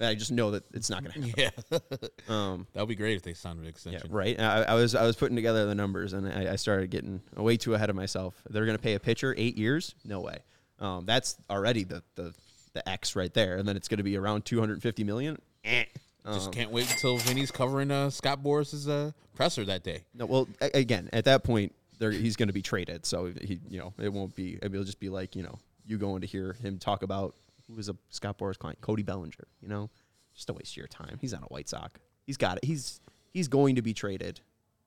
[0.00, 1.80] I just know that it's not going to happen.
[1.90, 4.02] Yeah, Um, that would be great if they signed an extension.
[4.10, 4.38] yeah, right.
[4.40, 7.56] I, I was I was putting together the numbers, and I, I started getting way
[7.56, 8.42] too ahead of myself.
[8.50, 9.94] They're going to pay a pitcher eight years?
[10.04, 10.38] No way.
[10.80, 12.34] Um, that's already the the
[12.74, 15.38] the X right there, and then it's going to be around 250 million.
[15.64, 15.84] Eh.
[16.26, 20.02] Just Um, can't wait until Vinnie's covering uh, Scott Boras's uh, presser that day.
[20.12, 23.78] No, well, a- again, at that point, he's going to be traded, so he, you
[23.78, 24.58] know, it won't be.
[24.60, 27.34] It'll just be like you know, you going to hear him talk about
[27.68, 29.46] who was a Scott Boras client, Cody Bellinger.
[29.60, 29.90] You know,
[30.34, 31.18] just a waste of your time.
[31.20, 32.00] He's not a White Sox.
[32.26, 32.64] He's got it.
[32.64, 33.00] He's
[33.32, 34.40] he's going to be traded,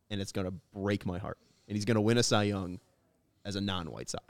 [0.10, 1.38] and it's going to break my heart.
[1.68, 2.80] And he's going to win a Cy Young
[3.46, 4.24] as a non-White Sox.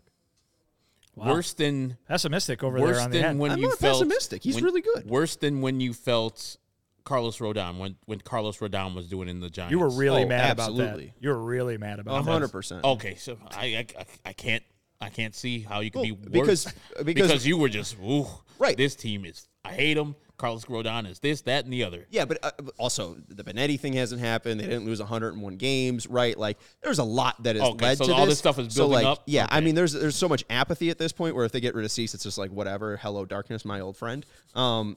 [1.15, 1.33] Wow.
[1.33, 3.39] Worse than Pessimistic over worse there on the than end.
[3.39, 4.43] when I'm you not felt pessimistic.
[4.43, 5.05] He's when- really good.
[5.09, 6.57] Worse than when you felt
[7.03, 9.71] Carlos Rodon when when Carlos Rodon was doing in the Giants.
[9.71, 11.01] You were really Oh, mad about that.
[11.19, 12.31] You were really mad about A that.
[12.31, 12.83] hundred percent.
[12.83, 13.15] okay.
[13.15, 14.63] So I I, I- I can't
[15.01, 18.27] I can't see how you can Well, be worse because- because- you were just ooh
[18.57, 18.75] Right.
[18.75, 20.15] This team is I hate them.
[20.37, 22.07] Carlos Rodon is this that and the other.
[22.09, 24.59] Yeah, but uh, also the Benetti thing hasn't happened.
[24.59, 26.37] They didn't lose 101 games, right?
[26.37, 28.33] Like there's a lot that has Okay, led so to all this.
[28.33, 29.23] this stuff is so building like, up?
[29.27, 31.75] Yeah, I mean, there's there's so much apathy at this point where if they get
[31.75, 32.97] rid of Cease, it's just like whatever.
[32.97, 34.25] Hello, darkness, my old friend.
[34.55, 34.95] Um,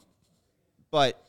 [0.93, 1.21] but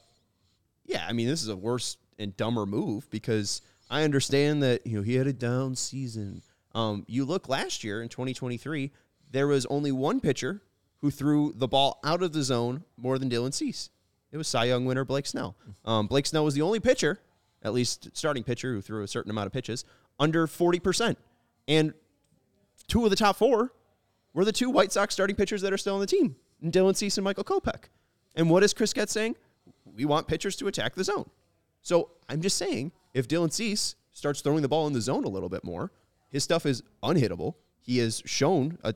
[0.85, 4.97] yeah, I mean, this is a worse and dumber move because I understand that you
[4.97, 6.41] know he had a down season.
[6.73, 8.91] Um, you look last year in 2023,
[9.31, 10.61] there was only one pitcher
[11.01, 13.89] who threw the ball out of the zone more than Dylan Cease.
[14.31, 15.55] It was Cy Young winner Blake Snell.
[15.85, 17.19] Um, Blake Snell was the only pitcher,
[17.61, 19.85] at least starting pitcher, who threw a certain amount of pitches
[20.19, 21.15] under 40%.
[21.67, 21.93] And
[22.87, 23.73] two of the top four
[24.33, 27.17] were the two White Sox starting pitchers that are still on the team, Dylan Cease
[27.17, 27.85] and Michael Kopech.
[28.35, 29.35] And what is Chris Getz saying?
[29.85, 31.29] We want pitchers to attack the zone.
[31.81, 35.29] So I'm just saying, if Dylan Cease starts throwing the ball in the zone a
[35.29, 35.91] little bit more,
[36.33, 37.53] his stuff is unhittable.
[37.79, 38.93] He has shown a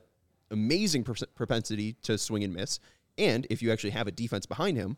[0.52, 2.80] amazing pers- propensity to swing and miss.
[3.18, 4.98] And if you actually have a defense behind him,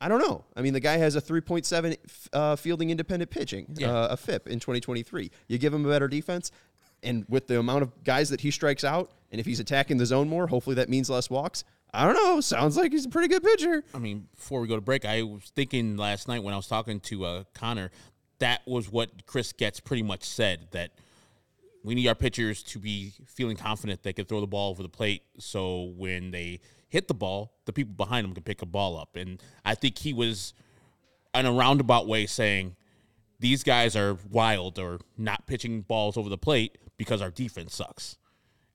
[0.00, 0.44] I don't know.
[0.54, 1.96] I mean, the guy has a 3.7
[2.32, 3.90] uh, fielding independent pitching, Yeah.
[3.92, 5.30] uh, a FIP in 2023.
[5.48, 6.50] You give him a better defense,
[7.02, 10.06] and with the amount of guys that he strikes out, and if he's attacking the
[10.06, 11.64] zone more, hopefully that means less walks.
[11.94, 12.40] I don't know.
[12.42, 13.84] Sounds like he's a pretty good pitcher.
[13.94, 16.66] I mean, before we go to break, I was thinking last night when I was
[16.66, 17.90] talking to uh, Connor,
[18.38, 20.90] that was what Chris Getz pretty much said that
[21.86, 24.88] we need our pitchers to be feeling confident they can throw the ball over the
[24.88, 25.22] plate.
[25.38, 29.14] So when they hit the ball, the people behind them can pick a ball up.
[29.14, 30.52] And I think he was,
[31.32, 32.74] in a roundabout way, saying
[33.38, 38.18] these guys are wild or not pitching balls over the plate because our defense sucks.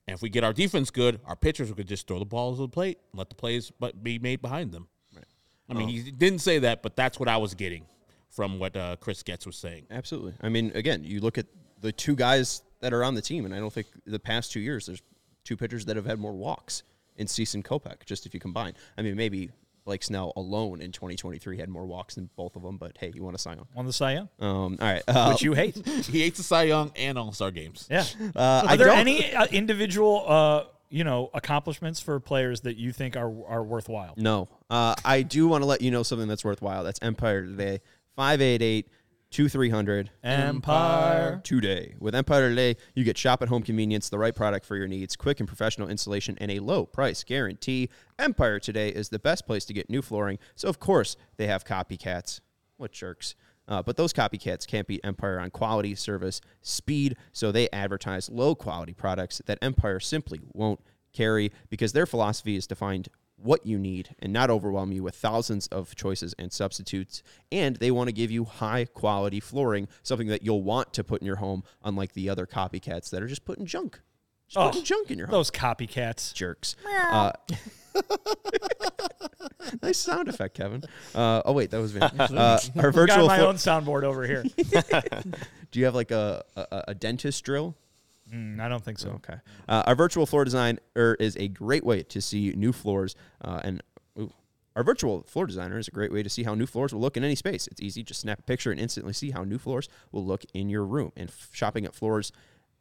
[0.08, 2.68] And if we get our defense good, our pitchers could just throw the balls over
[2.68, 4.88] the plate and let the plays but be made behind them.
[5.14, 5.26] Right.
[5.70, 7.86] I mean, he didn't say that, but that's what I was getting
[8.30, 9.88] from what uh, Chris Getz was saying.
[9.92, 10.34] Absolutely.
[10.40, 11.48] I mean, again, you look at
[11.82, 14.60] the two guys that are on the team, and I don't think the past two
[14.60, 15.02] years there's
[15.44, 16.84] two pitchers that have had more walks
[17.18, 18.74] in Cease and Kopech, just if you combine.
[18.98, 19.50] I mean, maybe
[19.86, 23.24] Blake Snell alone in 2023 had more walks than both of them, but hey, you
[23.24, 23.68] want to sign on.
[23.76, 25.02] on the Cy Young, Um, all right.
[25.08, 25.76] Uh, which you hate.
[25.86, 27.88] He hates the Cy Young and All Star games.
[27.90, 28.06] Yeah.
[28.36, 32.78] uh, Are I there don't- any uh, individual, uh, you know, accomplishments for players that
[32.78, 34.14] you think are are worthwhile?
[34.18, 34.50] No.
[34.70, 36.84] Uh, I do want to let you know something that's worthwhile.
[36.84, 37.82] That's Empire today.
[39.32, 41.42] 588 2300 Empire.
[41.44, 41.96] today.
[42.00, 45.16] With Empire Today, you get shop at home convenience, the right product for your needs,
[45.16, 47.90] quick and professional installation, and a low price guarantee.
[48.20, 51.64] Empire Today is the best place to get new flooring, so of course they have
[51.64, 52.42] copycats.
[52.76, 53.36] What jerks.
[53.68, 58.54] Uh, but those copycats can't beat Empire on quality, service, speed, so they advertise low
[58.54, 60.82] quality products that Empire simply won't
[61.14, 63.08] carry because their philosophy is to find
[63.44, 67.24] what you need and not overwhelm you with thousands of choices and substitutes.
[67.52, 71.22] And they want to give you high quality flooring, something that you'll want to put
[71.22, 74.00] in your home, unlike the other copycats that are just putting junk.
[74.48, 75.32] Just Oh, putting junk in your home.
[75.34, 76.34] Those copycats.
[76.34, 76.76] jerks.
[77.12, 77.32] Uh,
[79.82, 80.84] nice sound effect, Kevin.
[81.16, 82.02] Uh, oh wait, that was me.
[82.20, 83.28] Uh, our Got virtual.
[83.28, 84.44] my flo- own soundboard over here.
[85.72, 87.76] Do you have like a, a, a dentist drill?
[88.34, 89.10] Mm, I don't think so.
[89.12, 89.36] Okay.
[89.68, 90.80] Uh, our virtual floor designer
[91.20, 93.82] is a great way to see new floors uh, and.
[94.18, 94.32] ooh,
[94.76, 97.18] Our virtual floor designer is a great way to see how new floors will look
[97.18, 97.68] in any space.
[97.68, 100.70] It's easy, just snap a picture and instantly see how new floors will look in
[100.70, 101.12] your room.
[101.18, 102.32] And f- shopping at floors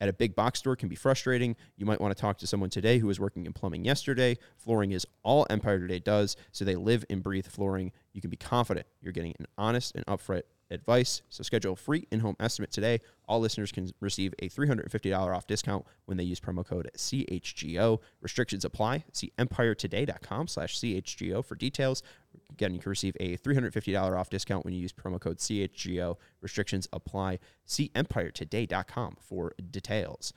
[0.01, 1.57] at a big box store can be frustrating.
[1.77, 4.39] You might want to talk to someone today who was working in plumbing yesterday.
[4.57, 7.91] Flooring is all Empire Today does, so they live and breathe flooring.
[8.13, 11.23] You can be confident you're getting an honest and upfront advice.
[11.29, 13.01] So schedule a free in-home estimate today.
[13.29, 18.01] All listeners can receive a $350 off discount when they use promo code CHGO.
[18.21, 19.05] Restrictions apply.
[19.13, 22.03] See empiretoday.com slash CHGO for details.
[22.51, 26.17] Again, you can receive a $350 off discount when you use promo code CHGO.
[26.41, 27.39] Restrictions apply.
[27.67, 30.33] See empiretoday.com for details.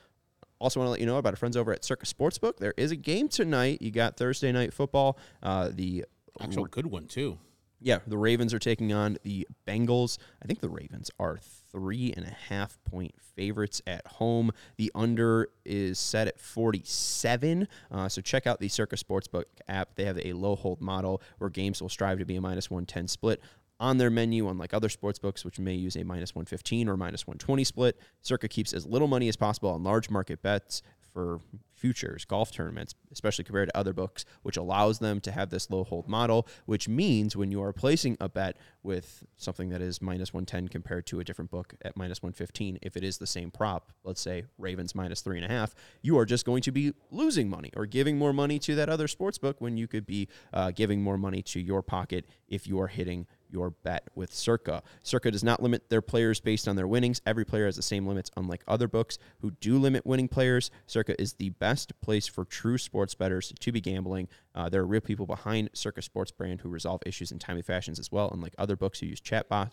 [0.59, 2.57] Also, want to let you know about our friends over at Circa Sportsbook.
[2.57, 3.81] There is a game tonight.
[3.81, 5.17] You got Thursday night football.
[5.41, 6.05] Uh, the
[6.39, 7.37] Actual good one too.
[7.83, 10.17] Yeah, the Ravens are taking on the Bengals.
[10.41, 11.37] I think the Ravens are
[11.69, 14.51] three and a half point favorites at home.
[14.77, 17.67] The under is set at 47.
[17.91, 19.95] Uh, so check out the Circa Sportsbook app.
[19.95, 23.09] They have a low hold model where games will strive to be a minus 110
[23.09, 23.41] split
[23.81, 27.27] on their menu, unlike other sports books, which may use a minus 115 or minus
[27.27, 27.99] 120 split.
[28.21, 30.81] Circa keeps as little money as possible on large market bets
[31.13, 31.41] for
[31.83, 35.83] futures, golf tournaments, especially compared to other books, which allows them to have this low
[35.83, 40.33] hold model, which means when you are placing a bet with something that is minus
[40.33, 43.91] 110 compared to a different book at minus 115, if it is the same prop,
[44.05, 47.49] let's say Ravens minus three and a half, you are just going to be losing
[47.49, 50.71] money or giving more money to that other sports book when you could be uh,
[50.71, 54.83] giving more money to your pocket if you are hitting your bet with Circa.
[55.03, 57.21] Circa does not limit their players based on their winnings.
[57.25, 60.71] Every player has the same limits, unlike other books who do limit winning players.
[60.87, 64.27] Circa is the best place for true sports bettors to be gambling.
[64.55, 67.99] Uh, there are real people behind Circa Sports brand who resolve issues in timely fashions
[67.99, 69.71] as well, unlike other books who use chatbots.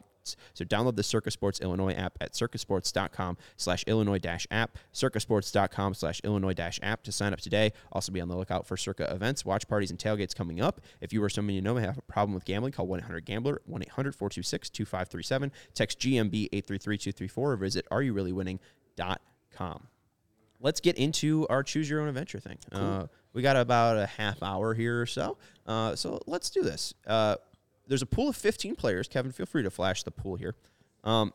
[0.54, 6.20] So download the Circa Sports Illinois app at circasports.com slash Illinois dash app, circasports.com slash
[6.24, 7.72] Illinois dash app to sign up today.
[7.92, 10.80] Also be on the lookout for Circa events, watch parties, and tailgates coming up.
[11.00, 15.50] If you or someone you know may have a problem with gambling, call 1-800-GAMBLER, 1-800-426-2537,
[15.74, 19.86] text GMB 833-234, or visit areyoureallywinning.com.
[20.62, 22.58] Let's get into our choose your own adventure thing.
[22.70, 25.38] Uh, we got about a half hour here or so.
[25.66, 26.92] Uh, so let's do this.
[27.06, 27.36] Uh,
[27.90, 29.06] there's a pool of 15 players.
[29.08, 30.54] Kevin, feel free to flash the pool here.
[31.04, 31.32] Um,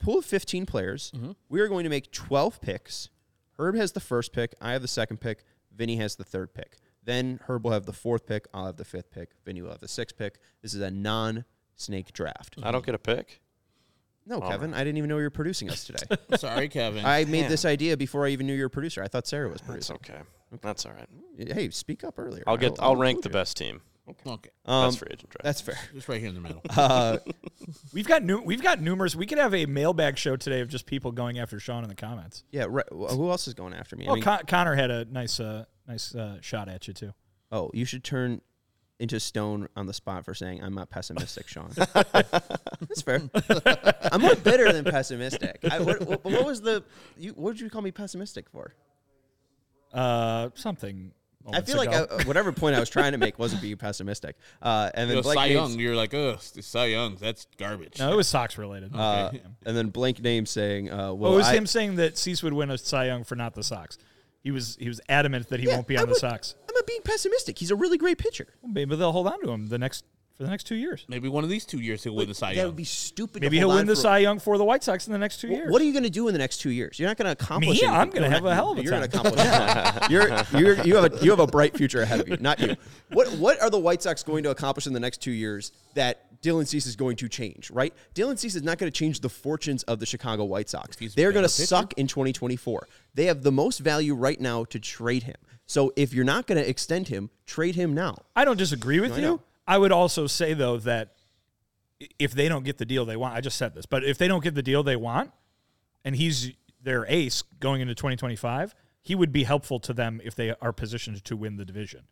[0.00, 1.12] pool of 15 players.
[1.48, 3.10] We are going to make 12 picks.
[3.58, 4.54] Herb has the first pick.
[4.60, 5.44] I have the second pick.
[5.76, 6.78] Vinnie has the third pick.
[7.04, 8.46] Then Herb will have the fourth pick.
[8.54, 9.30] I'll have the fifth pick.
[9.44, 10.38] Vinnie will have the sixth pick.
[10.62, 11.44] This is a non
[11.76, 12.56] snake draft.
[12.62, 13.40] I don't get a pick.
[14.26, 16.16] No, Kevin, I didn't even know you were producing us today.
[16.38, 17.04] Sorry, Kevin.
[17.04, 19.02] I made this idea before I even knew you were a producer.
[19.02, 19.96] I thought Sarah was It's producing.
[19.96, 20.20] okay.
[20.62, 21.08] That's all right.
[21.52, 22.42] Hey, speak up earlier.
[22.46, 22.76] I'll get.
[22.80, 23.82] I'll rank the best team.
[24.26, 25.42] Okay, Um, Best free agent draft.
[25.44, 25.78] That's fair.
[25.94, 26.62] just right here in the middle.
[26.76, 27.18] Uh,
[27.92, 29.14] We've got new, we've got numerous.
[29.16, 31.94] We could have a mailbag show today of just people going after Sean in the
[31.94, 32.44] comments.
[32.52, 32.66] yeah.
[32.68, 32.84] Right.
[32.90, 34.04] Wh- Who else is going after me?
[34.04, 37.12] I Well, mean, Con- Connor had a nice uh, nice uh, shot at you too.
[37.52, 38.40] oh, you should turn
[39.00, 41.70] into stone on the spot for saying I'm not pessimistic, Sean.
[41.76, 43.22] That's fair.
[44.12, 45.58] I'm more bitter than pessimistic.
[45.70, 46.84] I, what, what, what was the?
[47.16, 48.74] You, what did you call me pessimistic for?
[49.92, 51.12] Uh, something.
[51.46, 54.36] I moments feel like I, whatever point I was trying to make wasn't being pessimistic.
[54.62, 57.46] Uh, and You then know, blank Cy names, Young, you're like, ugh, Cy Young, that's
[57.58, 57.98] garbage.
[57.98, 58.94] no, it was Sox related.
[58.94, 59.30] uh,
[59.66, 62.42] and then blank name saying, uh, well, "Well, it was I, him saying that Cease
[62.42, 63.98] would win a Cy Young for not the Sox.
[64.42, 66.54] He was he was adamant that he Yeah, won't be I on the would- Sox.
[66.68, 67.58] I'm not being pessimistic.
[67.58, 68.46] He's a really great pitcher.
[68.62, 70.04] Well, maybe they'll hold on to him the next
[70.36, 71.04] for the next two years.
[71.08, 72.56] Maybe one of these two years he'll win the Cy Young.
[72.56, 73.42] That would be stupid.
[73.42, 75.40] Maybe hold he'll win the for- Cy Young for the White Sox in the next
[75.40, 75.70] two years.
[75.70, 76.98] What are you going to do in the next two years?
[76.98, 77.80] You're not going to accomplish.
[77.80, 77.86] Me?
[77.86, 78.00] anything.
[78.00, 78.90] I'm gonna have not a hell of a you.
[78.90, 79.26] You're going to time.
[79.26, 80.10] accomplish.
[80.10, 82.74] you're, you're, you have a you have a bright future ahead of you, not you.
[83.10, 86.40] What what are the White Sox going to accomplish in the next two years that
[86.42, 87.70] Dylan Cease is going to change?
[87.70, 87.94] Right?
[88.14, 90.96] Dylan Cease is not going to change the fortunes of the Chicago White Sox.
[90.96, 91.66] They're going to better pitcher.
[91.66, 92.88] suck in 2024.
[93.14, 95.36] They have the most value right now to trade him.
[95.66, 98.18] So if you're not going to extend him, trade him now.
[98.36, 99.40] I don't disagree with I you.
[99.66, 101.14] I would also say though that
[102.18, 104.28] if they don't get the deal they want, I just said this, but if they
[104.28, 105.30] don't get the deal they want,
[106.04, 110.54] and he's their ace going into 2025, he would be helpful to them if they
[110.60, 112.02] are positioned to win the division.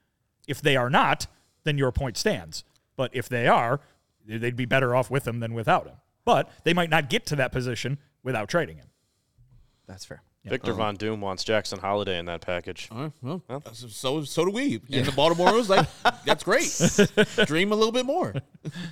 [0.49, 1.27] If they are not,
[1.65, 2.65] then your point stands.
[2.97, 3.81] But if they are,
[4.27, 5.97] they'd be better off with him than without him.
[6.25, 8.89] But they might not get to that position without trading him.
[9.87, 10.23] That's fair.
[10.45, 12.89] Victor Von Doom wants Jackson Holliday in that package.
[12.91, 14.81] All right, well, so so do we.
[14.93, 15.87] And the Baltimore was like,
[16.25, 16.69] that's great.
[17.47, 18.35] Dream a little bit more.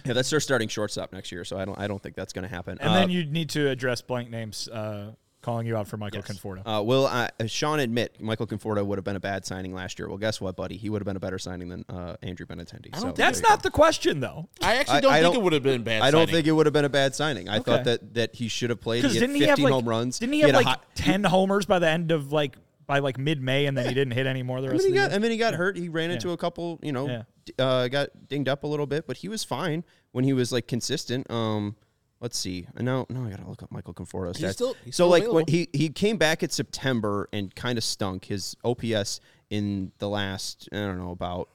[0.04, 1.44] Yeah, that's their starting shortstop next year.
[1.44, 2.78] So I don't I don't think that's going to happen.
[2.80, 6.22] And Uh, then you need to address blank names uh, calling you out for Michael
[6.22, 6.62] Conforto.
[6.66, 10.08] Uh, will uh, Sean admit Michael Conforto would have been a bad signing last year?
[10.08, 10.76] Well, guess what, buddy?
[10.76, 12.94] He would have been a better signing than uh, Andrew Benintendi.
[12.96, 14.48] So That's there you not the question, though.
[14.62, 16.00] I actually don't I think don't- it would have been bad.
[16.00, 16.04] go.
[16.06, 16.34] I don't signing.
[16.34, 17.48] think it would have been a bad signing.
[17.48, 19.02] I thought that that he should have played.
[19.02, 20.18] Because He had didn't 15 he have like home runs.
[20.18, 23.18] Didn't he had have like hot- ten homers by the end of like by like
[23.18, 25.04] mid May, and then he didn't hit any more the I rest mean, he of
[25.04, 25.16] the got, year?
[25.16, 25.76] I mean, he got hurt.
[25.76, 27.22] He ran into a couple, you know, Yeah.
[27.64, 30.66] uh, got dinged up a little bit, but he was fine when he was like
[30.66, 31.30] consistent.
[31.30, 31.76] Um,
[32.20, 32.66] let's see.
[32.76, 34.52] And now, no, I gotta look up Michael Conforto's He's stats.
[34.54, 37.84] still- he's so still like when he he came back at September and kind of
[37.84, 38.26] stunk.
[38.26, 41.48] His OPS in the last I don't know about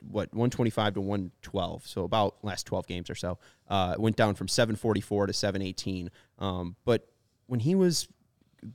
[0.00, 3.38] what 125 to 112 so about last 12 games or so.
[3.68, 7.06] Uh, it went down from 744 to 718 um, but
[7.46, 8.08] when he was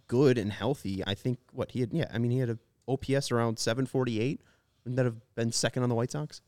[0.08, 3.32] good and healthy i think what he had yeah i mean he had a ops
[3.32, 4.41] around 748
[4.84, 6.41] wouldn't that have been second on the white sox?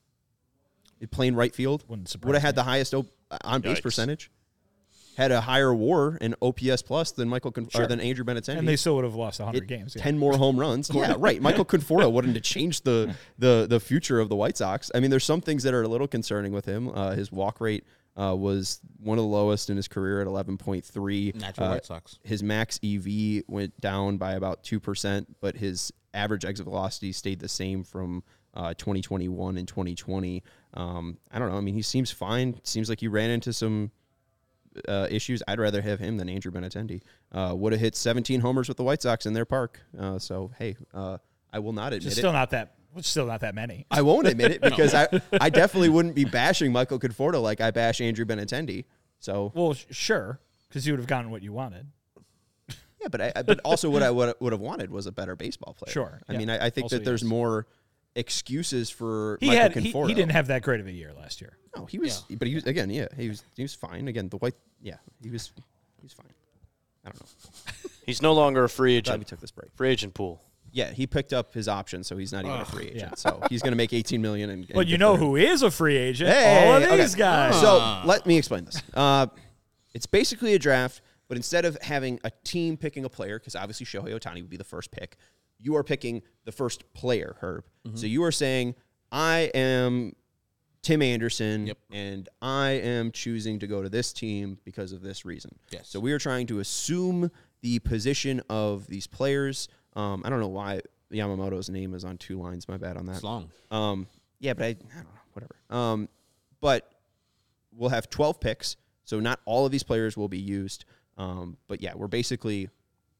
[0.99, 1.83] He playing right field?
[1.87, 2.57] Wouldn't surprise would have had me.
[2.57, 3.07] the highest op-
[3.43, 4.29] on base percentage
[5.17, 7.81] had a higher WAR and OPS plus than Michael Conf- Sure.
[7.83, 8.59] or than Andrew Benintendi.
[8.59, 9.93] and they still would have lost 100 hit games.
[9.95, 10.03] yeah.
[10.03, 10.89] ten more home runs.
[10.93, 11.41] Yeah, right.
[11.41, 14.89] Michael Conforto wouldn't have changed the the the future of the White Sox.
[14.95, 16.89] I mean, there's some things that are a little concerning with him.
[16.89, 17.83] Uh, his walk rate
[18.15, 21.35] uh, was one of the lowest in his career at 11.3.
[21.35, 22.19] Natural Uh, White Sox.
[22.23, 27.39] His max EV went down by about two percent, but his average exit velocity stayed
[27.39, 30.43] the same from uh, 2021 and 2020.
[30.73, 31.57] Um, I don't know.
[31.57, 32.59] I mean, he seems fine.
[32.63, 33.91] Seems like he ran into some
[34.87, 35.41] uh, issues.
[35.47, 37.01] I'd rather have him than Andrew Benintendi.
[37.31, 39.79] Uh, would have hit 17 homers with the White Sox in their park.
[39.97, 41.17] Uh, so hey, uh,
[41.53, 42.19] I will not admit It's it.
[42.19, 42.73] still not that.
[42.95, 43.85] It's still not that many.
[43.91, 45.07] I won't admit it because I,
[45.39, 48.85] I definitely wouldn't be bashing Michael Conforto like I bash Andrew Benintendi.
[49.19, 51.87] So Well, sh- sure, because you would have gotten what you wanted.
[52.99, 55.35] yeah, but I, I- but also what I would, would have wanted was a better
[55.35, 55.91] baseball player.
[55.91, 56.39] Sure, I yeah.
[56.39, 57.29] mean, I, I think Also that there's yes.
[57.29, 57.67] more
[58.17, 60.07] excuses for He Michael had he, Conforto.
[60.09, 61.57] he didn't have that great of a year last year.
[61.75, 62.23] No, he was.
[62.29, 62.89] But he was again.
[62.89, 63.43] Yeah, he was.
[63.55, 64.07] He was fine.
[64.07, 64.55] Again, the white.
[64.81, 65.51] Yeah, he was.
[65.99, 66.27] He was fine.
[67.05, 67.89] I don't know.
[68.05, 69.71] He's no longer a free Glad we took this break.
[69.75, 70.41] Free agent pool.
[70.71, 72.99] Yeah, he picked up his option, so he's not even a free agent.
[72.99, 73.15] yeah.
[73.15, 74.49] So he's going to make 18 million.
[74.49, 76.29] And, and But you know who is a free agent?
[76.29, 76.97] Hey, All of okay.
[76.97, 77.59] these guys.
[77.59, 78.83] So let me explain this.
[78.93, 79.27] Uh,
[79.93, 83.85] it's basically a draft, but instead of having a team picking a player, because obviously
[83.85, 85.15] Shohei Ohtani would be the first pick,
[85.59, 87.65] you are picking the first player, Herb.
[87.95, 88.75] So you are saying,
[89.11, 90.13] I am
[90.81, 91.77] Tim Anderson, Yep.
[91.91, 95.57] and I am choosing to go to this team because of this reason.
[95.71, 95.87] Yes.
[95.89, 97.31] So we are trying to assume
[97.61, 99.67] the position of these players.
[99.95, 100.81] Um, I don't know why
[101.11, 102.67] Yamamoto's name is on two lines.
[102.67, 103.15] My bad on that.
[103.15, 103.49] It's long.
[103.71, 104.07] Um,
[104.39, 105.55] yeah, but I, I don't know, whatever.
[105.69, 106.09] Um,
[106.61, 106.91] but
[107.73, 110.83] we'll have 12 picks, so not all of these players will be used.
[111.17, 112.69] Um, but yeah, we're basically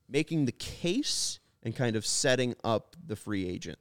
[0.09, 3.77] making the case and kind of setting up the free agent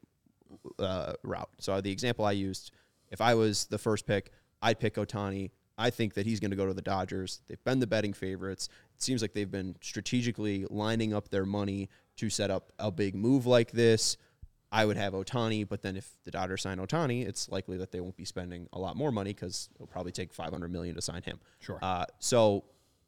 [0.81, 1.49] uh, route.
[1.61, 2.73] So the example I used,
[3.11, 5.53] if I was the first pick, I'd pick Ohtani.
[5.79, 7.43] I think that he's going to go to the Dodgers.
[7.47, 8.69] They've been the betting favorites.
[8.97, 13.15] It seems like they've been strategically lining up their money to set up a big
[13.15, 14.17] move like this.
[14.73, 18.01] I would have Ohtani, but then if the Dodgers sign Ohtani, it's likely that they
[18.01, 21.23] won't be spending a lot more money because it'll probably take 500 million to sign
[21.23, 21.39] him.
[21.61, 21.79] Sure.
[21.81, 22.65] Uh, so,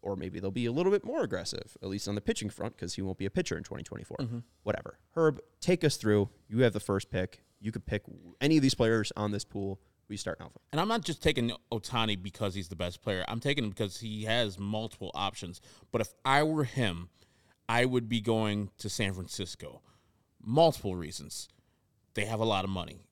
[0.09, 2.76] or maybe they'll be a little bit more aggressive, at least on the pitching front,
[2.76, 4.16] because he won't be a pitcher in 2024.
[4.18, 4.38] Mm-hmm.
[4.62, 4.98] Whatever.
[5.14, 6.30] Herb, take us through.
[6.48, 7.42] You have the first pick.
[7.61, 8.04] You could pick
[8.40, 9.80] any of these players on this pool.
[10.09, 10.52] We start with.
[10.72, 13.24] And I'm not just taking Ohtani because he's the best player.
[13.28, 15.61] I'm taking him because he has multiple options.
[15.92, 17.11] But if I were him,
[17.68, 19.82] I would be going to San Francisco.
[20.42, 21.48] Multiple reasons.
[22.14, 23.02] They have a lot of money.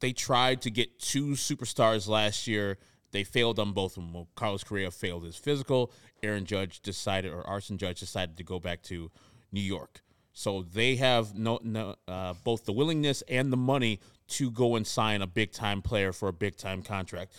[0.00, 2.78] They tried to get two superstars last year.
[3.14, 4.26] They failed on both of them.
[4.34, 5.92] Carlos Correa failed his physical.
[6.24, 9.08] Aaron Judge decided, or Arson Judge decided to go back to
[9.52, 10.02] New York.
[10.32, 14.00] So they have no, no uh, both the willingness and the money
[14.30, 17.32] to go and sign a big time player for a big time contract.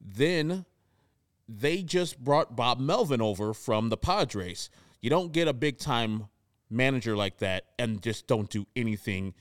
[0.00, 0.64] Then
[1.46, 4.70] they just brought Bob Melvin over from the Padres.
[5.02, 6.28] You don't get a big time
[6.70, 9.34] manager like that and just don't do anything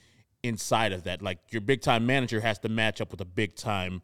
[0.43, 1.21] inside of that.
[1.21, 4.01] Like your big time manager has to match up with a big time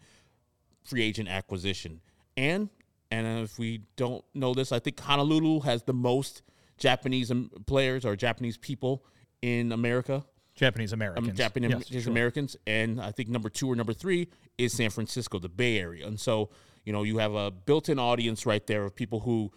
[0.86, 2.02] free agent acquisition.
[2.38, 2.70] And
[3.12, 6.42] and if we don't know this, I think Honolulu has the most
[6.78, 9.06] Japanese um, players or Japanese people
[9.42, 10.26] in America.
[10.56, 11.30] Japanese Americans.
[11.30, 12.12] Um, Japanese Yes, sure.
[12.12, 16.08] Americans, and I think number two or number three is San Francisco, the Bay Area,
[16.08, 16.50] and so
[16.86, 19.52] you know you have a built-in audience right there of people who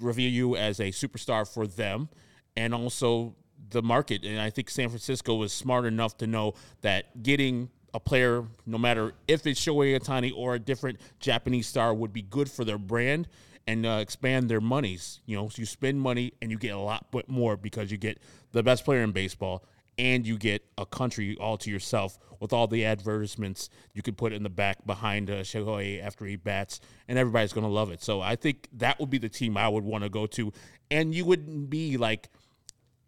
[0.00, 2.08] review you as a superstar for them,
[2.56, 3.34] and also
[3.70, 4.24] the market.
[4.24, 8.78] And I think San Francisco was smart enough to know that getting a player, no
[8.78, 12.78] matter if it's Shohei Ohtani or a different Japanese star, would be good for their
[12.78, 13.28] brand
[13.66, 15.20] and uh, expand their monies.
[15.26, 17.98] You know, so you spend money and you get a lot but more because you
[17.98, 18.18] get
[18.52, 19.64] the best player in baseball
[19.98, 24.32] and you get a country all to yourself with all the advertisements you could put
[24.32, 28.02] in the back behind uh, Shohei after he bats, and everybody's going to love it.
[28.02, 30.52] So I think that would be the team I would want to go to,
[30.90, 32.30] and you wouldn't be like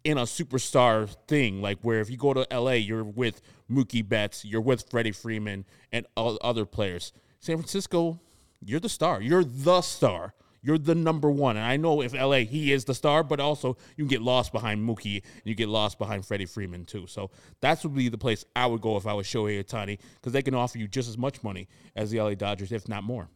[0.05, 4.45] in a superstar thing, like where if you go to LA, you're with Mookie Betts,
[4.45, 7.11] you're with Freddie Freeman, and all other players.
[7.39, 8.21] San Francisco,
[8.63, 9.19] you're the star.
[9.19, 10.35] You're the star.
[10.61, 11.57] You're the number one.
[11.57, 14.51] And I know if LA, he is the star, but also you can get lost
[14.51, 17.07] behind Mookie and you get lost behind Freddie Freeman too.
[17.07, 17.31] So
[17.61, 20.41] that would be the place I would go if I was Shohei Ohtani because they
[20.41, 23.27] can offer you just as much money as the LA Dodgers, if not more.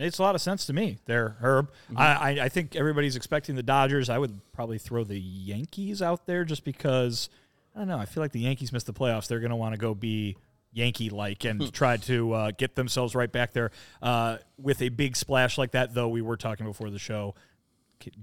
[0.00, 1.70] Makes a lot of sense to me there, Herb.
[1.94, 4.08] I, I, I think everybody's expecting the Dodgers.
[4.08, 7.28] I would probably throw the Yankees out there just because,
[7.76, 9.28] I don't know, I feel like the Yankees missed the playoffs.
[9.28, 10.38] They're going to want to go be
[10.72, 15.16] Yankee like and try to uh, get themselves right back there uh, with a big
[15.16, 17.34] splash like that, though we were talking before the show.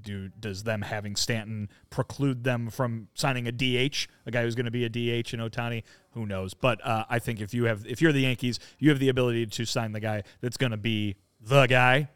[0.02, 4.66] Do, does them having Stanton preclude them from signing a DH, a guy who's going
[4.66, 5.84] to be a DH in Ohtani?
[6.14, 6.56] Who knows?
[6.56, 9.46] But uh, I think if you have, if you're the Yankees, you have the ability
[9.46, 12.10] to sign the guy that's going to be the guy.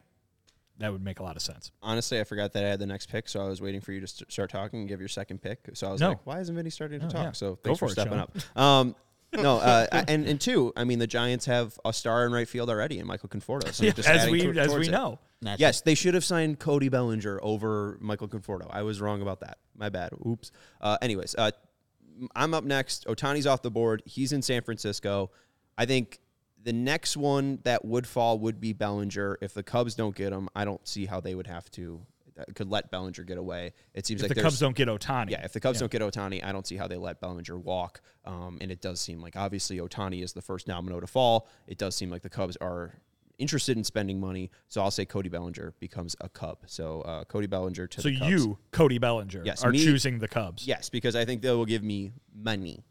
[0.80, 1.72] that would make a lot of sense.
[1.82, 4.02] Honestly, I forgot that I had the next pick, so I was waiting for you
[4.02, 5.60] to st- start talking and give your second pick.
[5.74, 6.10] So I was No.
[6.10, 7.24] like, why isn't Vinnie starting to Oh, talk?
[7.24, 7.32] yeah.
[7.34, 8.20] So Go thanks for, for it, stepping Sean.
[8.56, 8.58] up.
[8.58, 8.96] Um,
[9.34, 12.70] no, uh, and and two, I mean, the Giants have a star in right field
[12.70, 13.72] already in Michael Conforto.
[13.74, 14.92] So Yeah, just as we to- as we it.
[14.92, 15.20] know.
[15.44, 15.62] Naturally.
[15.62, 18.68] Yes, they should have signed Cody Bellinger over Michael Conforto.
[18.70, 19.58] I was wrong about that.
[19.76, 20.12] My bad.
[20.28, 20.52] Oops.
[20.82, 21.50] Uh, anyways, uh,
[22.36, 23.06] I'm up next.
[23.08, 24.04] Ohtani's off the board.
[24.06, 25.32] He's in San Francisco.
[25.78, 26.20] I think
[26.64, 29.38] the next one that would fall would be Bellinger.
[29.42, 32.02] If the Cubs don't get him, I don't see how they would have to
[32.40, 33.74] uh, could let Bellinger get away.
[33.94, 36.02] It seems If like the Cubs don't get Ohtani, yeah, if the Cubs don't get
[36.02, 38.02] Ohtani, I don't see how they let Bellinger walk.
[38.26, 41.48] Um, and it does seem like obviously Ohtani is the first domino to fall.
[41.68, 42.94] It does seem like the Cubs are
[43.38, 44.52] interested in spending money.
[44.70, 46.60] So I'll say Cody Bellinger becomes a Cub.
[46.68, 48.30] So uh, Cody Bellinger to so the Cubs.
[48.32, 50.68] you, Cody Bellinger, Yes, are me- choosing the Cubs.
[50.68, 52.86] yes, because I think they will give me money.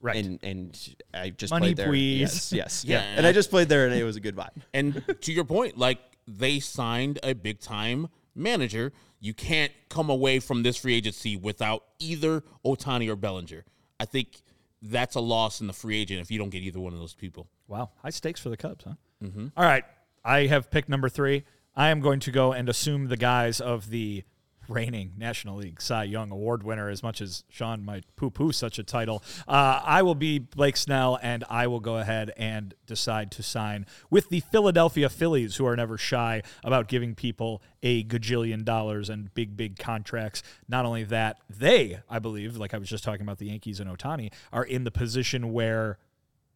[0.00, 0.24] Right.
[0.24, 1.88] And and I just Money, played there.
[1.88, 2.20] please.
[2.20, 2.84] Yes, yes.
[2.88, 4.50] Yeah, And I just played there, and it was a good vibe.
[4.74, 8.92] And to your point, like they signed a big time manager.
[9.20, 13.64] You can't come away from this free agency without either Ohtani or Bellinger.
[13.98, 14.40] I think
[14.80, 17.12] that's a loss in the free agent if you don't get either one of those
[17.14, 17.48] people.
[17.68, 18.94] Wow, high stakes for the Cubs, huh?
[19.22, 19.48] Mm-hmm.
[19.56, 19.84] All right,
[20.24, 21.44] I have picked number three.
[21.76, 24.24] I am going to go and assume the guise of the
[24.70, 26.88] reigning National League Cy Young Award winner.
[26.88, 31.18] As much as Sean might poo-poo such a title, uh, I will be Blake Snell,
[31.22, 35.76] and I will go ahead and decide to sign with the Philadelphia Phillies, who are
[35.76, 40.42] never shy about giving people a gajillion dollars and big, big contracts.
[40.68, 43.90] Not only that, they, I believe, like I was just talking about the Yankees and
[43.90, 45.98] Otani, are in the position where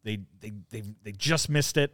[0.03, 1.93] they they they they just missed it.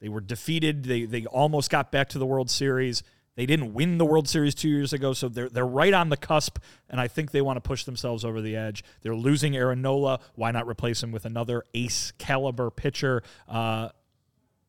[0.00, 0.84] They were defeated.
[0.84, 3.02] They they almost got back to the World Series.
[3.38, 6.16] They didn't win the World Series two years ago, so they're they're right on the
[6.16, 6.58] cusp,
[6.90, 8.82] and I think they want to push themselves over the edge.
[9.02, 10.18] They're losing Aaron Nola.
[10.34, 13.22] Why not replace him with another ace caliber pitcher?
[13.48, 13.90] Uh,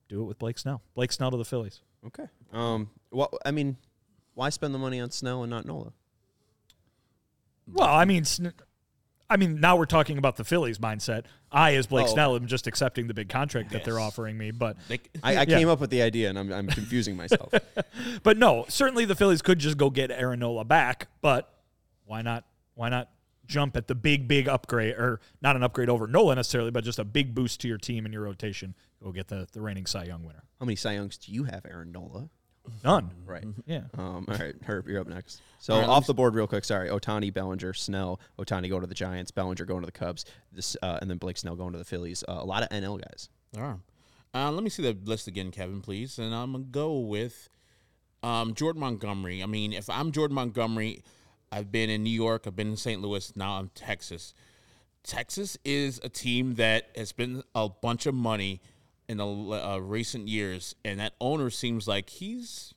[0.08, 0.84] do it with Blake Snell.
[0.94, 1.82] Blake Snell to the Phillies.
[2.06, 2.28] Okay.
[2.54, 2.92] Um.
[3.10, 3.76] Well, I mean,
[4.36, 5.92] why spend the money on Snell and not Nola?
[7.74, 8.24] Well, I mean,
[9.30, 11.26] I mean, now we're talking about the Phillies mindset.
[11.52, 12.14] I, as Blake Oh.
[12.14, 15.34] Snell, am just accepting the big contract that they're offering me, but They, I, I
[15.42, 15.46] Yeah.
[15.46, 17.54] came up with the idea, and I'm I'm confusing myself.
[18.24, 21.54] But no, certainly the Phillies could just go get Aaron Nola back, but
[22.06, 23.10] why not why not
[23.46, 27.00] jump at the big, big upgrade or not an upgrade over Nola necessarily, but just
[27.00, 28.76] a big boost to your team and your rotation.
[29.04, 30.44] Go get the, the reigning Cy Young winner.
[30.60, 32.30] How many Cy Youngs do you have, Aaron Nola?
[32.84, 33.12] None.
[33.26, 33.46] Right.
[33.66, 33.84] Yeah.
[33.98, 35.42] Um, all right, Herb, you're up next.
[35.60, 36.66] So All right, off the board real quick.
[36.66, 38.20] Sorry, Ohtani, Bellinger, Snell.
[38.38, 40.26] Ohtani going to the Giants, Bellinger going to the Cubs.
[40.52, 42.24] This uh, and then Blake Snell going to the Phillies.
[42.28, 43.30] Uh, a lot of NL guys.
[43.58, 43.80] All right.
[44.34, 46.20] Uh, let me see the list again, Kevin, please.
[46.20, 47.50] And I'm going to go with
[48.22, 49.42] um, Jordan Montgomery.
[49.42, 51.04] I mean, if I'm Jordan Montgomery,
[51.52, 53.02] I've been in New York, I've been in St.
[53.02, 54.34] Louis, now I'm Texas.
[55.04, 58.62] Texas is a team that has been a bunch of money
[59.10, 62.76] in the uh, recent years, and that owner seems like he's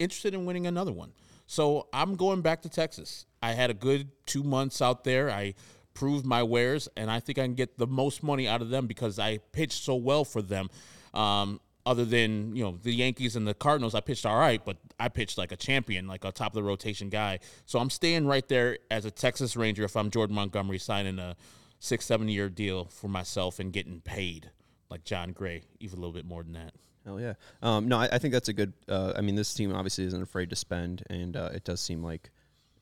[0.00, 1.12] interested in winning another one.
[1.46, 3.24] So I'm going back to Texas.
[3.40, 5.30] I had a good two months out there.
[5.30, 5.54] I
[5.94, 8.88] proved my wares, and I think I can get the most money out of them
[8.88, 10.68] because I pitched so well for them.
[11.14, 14.78] Um, other than you know the Yankees and the Cardinals, I pitched all right, but
[14.98, 17.38] I pitched like a champion, like a top of the rotation guy.
[17.64, 21.36] So I'm staying right there as a Texas Ranger if I'm Jordan Montgomery signing a
[21.78, 24.50] six seven year deal for myself and getting paid
[24.90, 26.72] like Jon Gray, even a little bit more than that.
[27.04, 27.34] Hell yeah.
[27.62, 28.72] Um, no, I, I think that's a good.
[28.88, 32.02] Uh, I mean, this team obviously isn't afraid to spend, and uh, it does seem
[32.02, 32.30] like,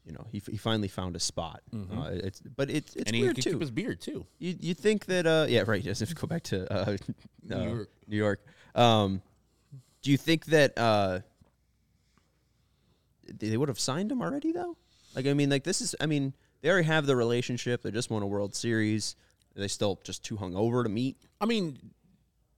[0.04, 1.60] you know, he, he finally found a spot.
[1.72, 3.50] Uh, it's but it's it's and weird can too.
[3.52, 4.24] keep his beard too.
[4.38, 5.26] You you think that?
[5.26, 5.82] Uh, yeah, right.
[5.82, 6.96] Just have to go back to uh,
[7.42, 7.88] New uh, York.
[8.06, 8.40] New York.
[8.74, 9.22] Um,
[10.02, 11.20] do you think that uh,
[13.26, 14.76] they they would have signed him already though?
[15.14, 15.94] Like, I mean, like this is.
[16.00, 17.82] I mean, they already have the relationship.
[17.82, 19.16] They just won a World Series.
[19.56, 21.16] Are they still just too hungover to meet?
[21.40, 21.78] I mean,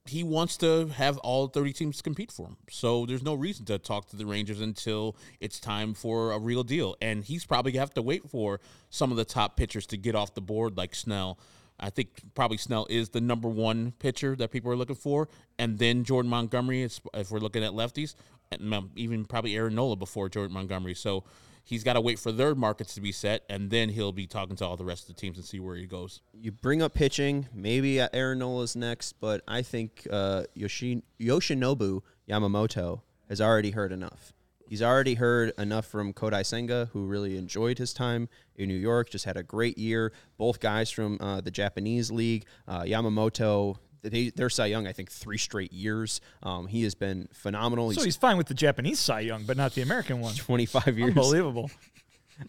[0.07, 2.57] he wants to have all 30 teams compete for him.
[2.69, 6.63] So there's no reason to talk to the Rangers until it's time for a real
[6.63, 6.95] deal.
[7.01, 9.97] And he's probably going to have to wait for some of the top pitchers to
[9.97, 11.39] get off the board, like Snell.
[11.79, 15.27] I think probably Snell is the number one pitcher that people are looking for.
[15.57, 18.15] And then Jordan Montgomery, if we're looking at lefties,
[18.51, 20.93] and even probably Aaron Nola before Jordan Montgomery.
[20.93, 21.23] So
[21.65, 24.55] he's got to wait for their markets to be set, and then he'll be talking
[24.55, 26.21] to all the rest of the teams and see where he goes.
[26.33, 27.49] You bring up pitching.
[27.53, 33.91] Maybe uh, Aaron Nola's next, but I think uh, Yoshi, Yoshinobu Yamamoto has already heard
[33.91, 34.31] enough.
[34.67, 39.11] He's already heard enough from Kodai Senga, who really enjoyed his time in New York,
[39.11, 40.11] just had a great year.
[40.37, 42.45] Both guys from uh, the Japanese league.
[42.67, 43.77] Uh, Yamamoto,
[44.09, 46.21] they, they're Cy Young, I think, three straight years.
[46.43, 47.91] Um, he has been phenomenal.
[47.91, 50.35] So he's fine with the Japanese Cy Young, but not the American one.
[50.35, 51.09] 25 years.
[51.09, 51.71] Unbelievable.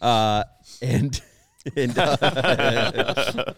[0.01, 0.43] Uh,
[0.81, 1.21] and
[1.75, 2.17] and, uh,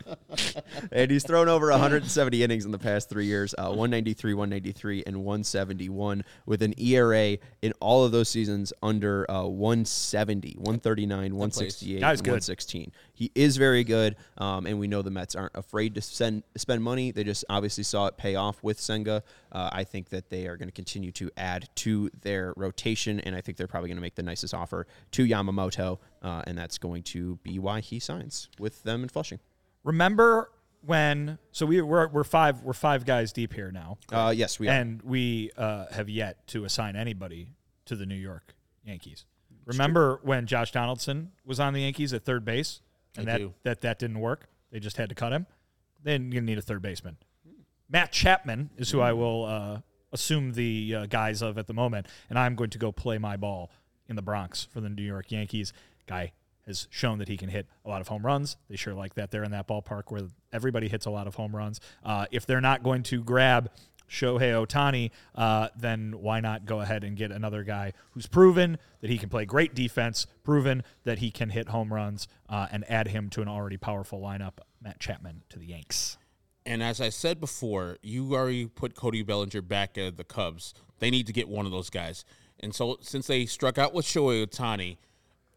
[0.91, 5.17] and he's thrown over 170 innings in the past three years uh, 193, 193, and
[5.17, 12.19] 171 with an ERA in all of those seasons under uh, 170, 139, 168, Guy's
[12.19, 12.31] and good.
[12.31, 12.91] 116.
[13.19, 16.81] He is very good, um, and we know the Mets aren't afraid to send, spend
[16.81, 17.11] money.
[17.11, 19.23] They just obviously saw it pay off with Senga.
[19.51, 23.35] Uh, I think that they are going to continue to add to their rotation, and
[23.35, 26.77] I think they're probably going to make the nicest offer to Yamamoto, uh, and that's
[26.77, 29.39] going to be why he signs with them in Flushing.
[29.83, 30.49] Remember
[30.85, 31.39] when?
[31.51, 34.71] So we we're we're five we're five guys deep here now, Uh, yes, we are.
[34.71, 37.49] and we uh, have yet to assign anybody
[37.83, 38.55] to the New York
[38.85, 39.25] Yankees.
[39.65, 42.79] Remember when Josh Donaldson was on the Yankees at third base,
[43.17, 43.53] and that, do.
[43.63, 44.47] that that didn't work.
[44.71, 45.47] They just had to cut him.
[46.03, 47.17] Then you need a third baseman.
[47.89, 49.79] Matt Chapman is who I will uh,
[50.11, 53.35] assume the uh, guise of at the moment, and I'm going to go play my
[53.35, 53.71] ball
[54.07, 55.73] in the Bronx for the New York Yankees.
[56.07, 56.31] Guy
[56.67, 58.57] has shown that he can hit a lot of home runs.
[58.69, 60.21] They sure like that there in that ballpark where
[60.53, 61.81] everybody hits a lot of home runs.
[62.03, 63.71] Uh, if they're not going to grab
[64.09, 69.09] Shohei Ohtani, uh, then why not go ahead and get another guy who's proven that
[69.09, 73.09] he can play great defense, proven that he can hit home runs, uh, and add
[73.09, 76.17] him to an already powerful lineup, Matt Chapman to the Yanks.
[76.65, 80.73] And as I said before, you already put Cody Bellinger back at the Cubs.
[80.99, 82.25] They need to get one of those guys.
[82.59, 84.97] And so since they struck out with Shohei Ohtani,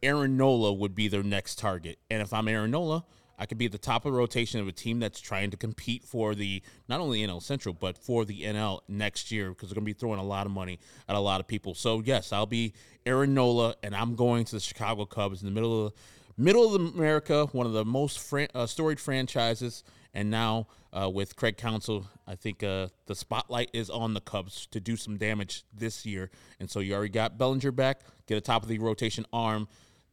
[0.03, 1.98] Aaron Nola would be their next target.
[2.11, 3.05] And if I'm Aaron Nola,
[3.43, 5.57] I could be at the top of the rotation of a team that's trying to
[5.57, 9.74] compete for the not only NL Central but for the NL next year because they're
[9.74, 10.78] going to be throwing a lot of money
[11.09, 11.74] at a lot of people.
[11.74, 12.72] So yes, I'll be
[13.05, 15.93] Aaron Nola, and I'm going to the Chicago Cubs in the middle of
[16.36, 19.82] middle of America, one of the most fran- uh, storied franchises.
[20.14, 24.66] And now uh, with Craig Counsell, I think uh, the spotlight is on the Cubs
[24.66, 26.30] to do some damage this year.
[26.61, 29.66] And so you already got Bellinger back, get a top of the rotation arm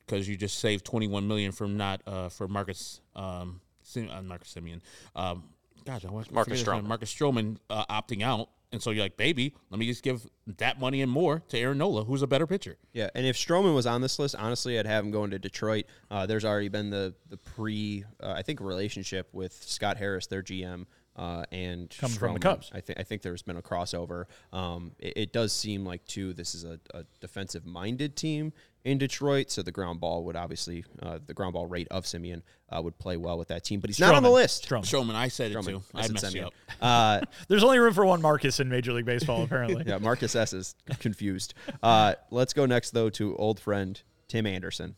[0.10, 4.53] because you just saved 21 million from not uh, for Marcus um, Sim- uh, Marcus
[4.53, 4.82] Semien.
[5.16, 5.43] Um,
[5.86, 6.84] gosh, I want Marcus forget.
[6.84, 6.88] Stroman.
[6.88, 8.49] Marcus Stroman uh, opting out.
[8.72, 11.80] And so you're like, baby, let me just give that money and more to Aaron
[11.80, 12.78] Nola, who's a better pitcher.
[12.93, 15.86] Yeah, and if Stroman was on this list, honestly, I'd have him going to Detroit.
[16.12, 20.43] Uh, there's already been the the pre, uh, I think, relationship with Scott Harris, their
[20.43, 20.86] GM,
[21.20, 22.72] uh, and Coming from the Cubs.
[22.74, 24.26] I think I think there's been a crossover.
[24.53, 28.53] Um, it, it does seem like too this is a, a defensive minded team
[28.86, 32.41] in Detroit, so the ground ball would obviously uh, the ground ball rate of Semien
[32.69, 34.67] uh, would play well with that team, but he's not on the list.
[34.67, 34.82] Stroman.
[34.84, 35.65] Stroman, I said it Stroman.
[35.65, 35.84] too.
[35.93, 36.53] I I said messed you up.
[36.82, 37.19] Uh,
[37.49, 39.84] There's only room for one Marcus in Major League Baseball, apparently.
[39.86, 41.53] yeah, Marcus S is confused.
[41.84, 44.95] Uh, let's go next though to old friend Tim Anderson.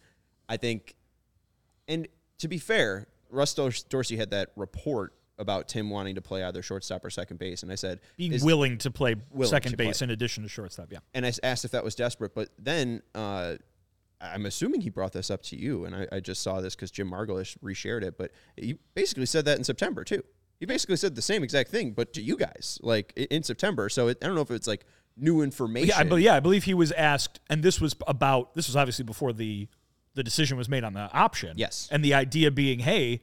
[0.47, 0.95] I think,
[1.87, 2.07] and
[2.37, 6.61] to be fair, Russ Dors- Dorsey had that report about Tim wanting to play either
[6.61, 9.97] shortstop or second base, and I said, Being willing to play willing second to base
[9.97, 10.05] play.
[10.05, 10.99] in addition to shortstop, yeah.
[11.15, 13.55] and I asked if that was desperate, but then uh,
[14.21, 16.91] I'm assuming he brought this up to you, and I, I just saw this because
[16.91, 20.23] Jim Margalus reshared it, but he basically said that in September too.
[20.59, 23.89] He basically said the same exact thing, but to you guys, like in September.
[23.89, 24.85] So it, I don't know if it's like
[25.17, 25.89] new information.
[25.89, 28.75] Yeah, I, be- yeah, I believe he was asked, and this was about this was
[28.75, 29.67] obviously before the
[30.13, 31.53] the decision was made on the option.
[31.57, 31.87] Yes.
[31.91, 33.21] and the idea being, hey,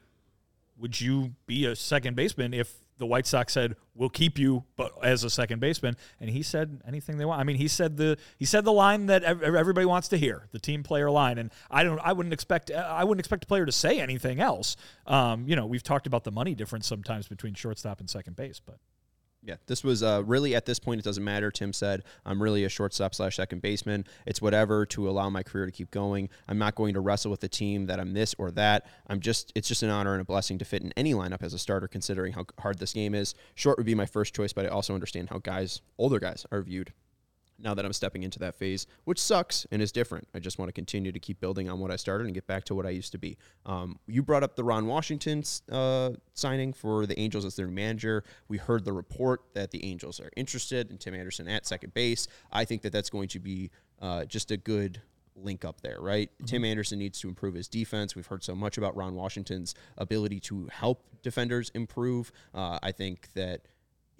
[0.78, 4.92] would you be a second baseman if the White Sox said we'll keep you, but
[5.02, 5.96] as a second baseman?
[6.20, 7.40] And he said anything they want.
[7.40, 10.58] I mean, he said the he said the line that everybody wants to hear, the
[10.58, 11.38] team player line.
[11.38, 14.76] And I don't, I wouldn't expect, I wouldn't expect a player to say anything else.
[15.06, 18.60] Um, you know, we've talked about the money difference sometimes between shortstop and second base,
[18.64, 18.78] but
[19.42, 21.00] Yeah, this was uh, really at this point.
[21.00, 21.50] It doesn't matter.
[21.50, 24.04] Tim said, "I'm really a shortstop slash second baseman.
[24.26, 26.28] It's whatever to allow my career to keep going.
[26.48, 28.86] I'm not going to wrestle with the team that I'm this or that.
[29.06, 29.52] I'm just.
[29.54, 31.86] It's just an honor and a blessing to fit in any lineup as a starter,
[31.86, 33.34] considering how hard this game is.
[33.54, 36.60] Short would be my first choice, but I also understand how guys, older guys, are
[36.60, 36.92] viewed."
[37.60, 40.68] Now that I'm stepping into that phase, which sucks and is different, I just want
[40.68, 42.90] to continue to keep building on what I started and get back to what I
[42.90, 43.36] used to be.
[43.66, 48.22] Um, you brought up the Ron Washington uh, signing for the Angels as their manager.
[48.48, 52.28] We heard the report that the Angels are interested in Tim Anderson at second base.
[52.52, 55.02] I think that that's going to be uh, just a good
[55.34, 56.30] link up there, right?
[56.46, 58.14] Tim Anderson needs to improve his defense.
[58.14, 62.32] We've heard so much about Ron Washington's ability to help defenders improve.
[62.54, 63.62] Uh, I think that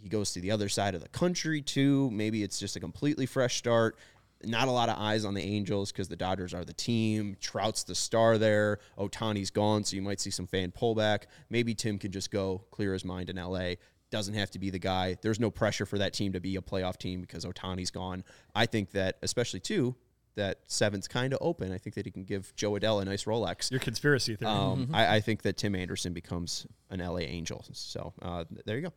[0.01, 2.11] he goes to the other side of the country too.
[2.11, 3.97] Maybe it's just a completely fresh start.
[4.45, 7.37] Not a lot of eyes on the Angels because the Dodgers are the team.
[7.41, 8.79] Trout's the star there.
[8.97, 11.25] Ohtani's gone, so you might see some fan pullback.
[11.51, 13.75] Maybe Tim can just go clear his mind in LA.
[14.11, 15.17] Doesn't have to be the guy.
[15.21, 18.23] There's no pressure for that team to be a playoff team because Ohtani's gone.
[18.55, 19.97] I think that, especially too,
[20.37, 21.73] that seven's kind of open.
[21.73, 23.71] I think that he can give Jo Adell a nice Rolex.
[23.73, 24.51] your conspiracy theory.
[24.51, 27.65] Um, I, I think that Tim Anderson becomes an LA Angel.
[27.73, 28.93] So uh, there you go.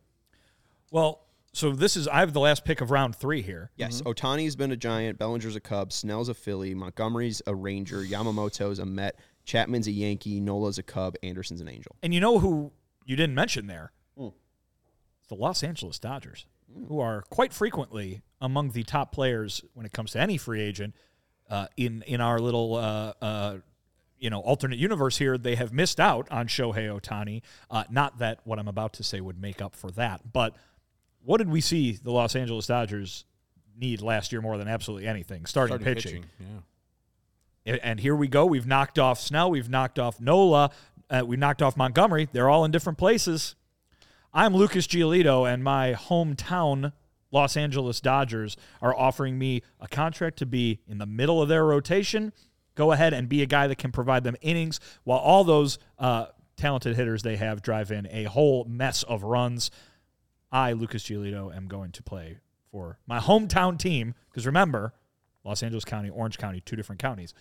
[0.92, 1.24] Well,
[1.54, 3.70] so this is I have the last pick of round three here.
[3.76, 8.78] Yes, Ohtani's been a Giant, Bellinger's a Cub, Snell's a Philly, Montgomery's a Ranger, Yamamoto's
[8.78, 11.96] a Met, Chapman's a Yankee, Nola's a Cub, Anderson's an Angel.
[12.02, 12.72] And you know who
[13.06, 13.92] you didn't mention there?
[14.18, 16.46] It's the Los Angeles Dodgers,
[16.88, 20.94] who are quite frequently among the top players when it comes to any free agent.
[21.48, 23.56] Uh, in in our little uh, uh,
[24.18, 27.42] you know alternate universe here, they have missed out on Shohei Ohtani.
[27.70, 30.56] Uh, not that what I'm about to say would make up for that, but
[31.24, 33.24] what did we see the Los Angeles Dodgers
[33.76, 35.46] need last year more than absolutely anything?
[35.46, 36.24] Starting, Starting pitching.
[37.64, 37.76] Yeah.
[37.82, 38.44] And here we go.
[38.44, 39.50] We've knocked off Snell.
[39.50, 40.70] We've knocked off Nola.
[41.08, 42.28] Uh, we knocked off Montgomery.
[42.32, 43.54] They're all in different places.
[44.34, 46.92] I'm Lucas Giolito, and my hometown
[47.30, 51.64] Los Angeles Dodgers are offering me a contract to be in the middle of their
[51.64, 52.32] rotation.
[52.74, 56.26] Go ahead and be a guy that can provide them innings while all those uh,
[56.56, 59.70] talented hitters they have drive in a whole mess of runs.
[60.52, 62.38] I, Lucas Giolito, am going to play
[62.70, 64.92] for my hometown team because remember,
[65.44, 67.34] Los Angeles County, Orange County, two different counties,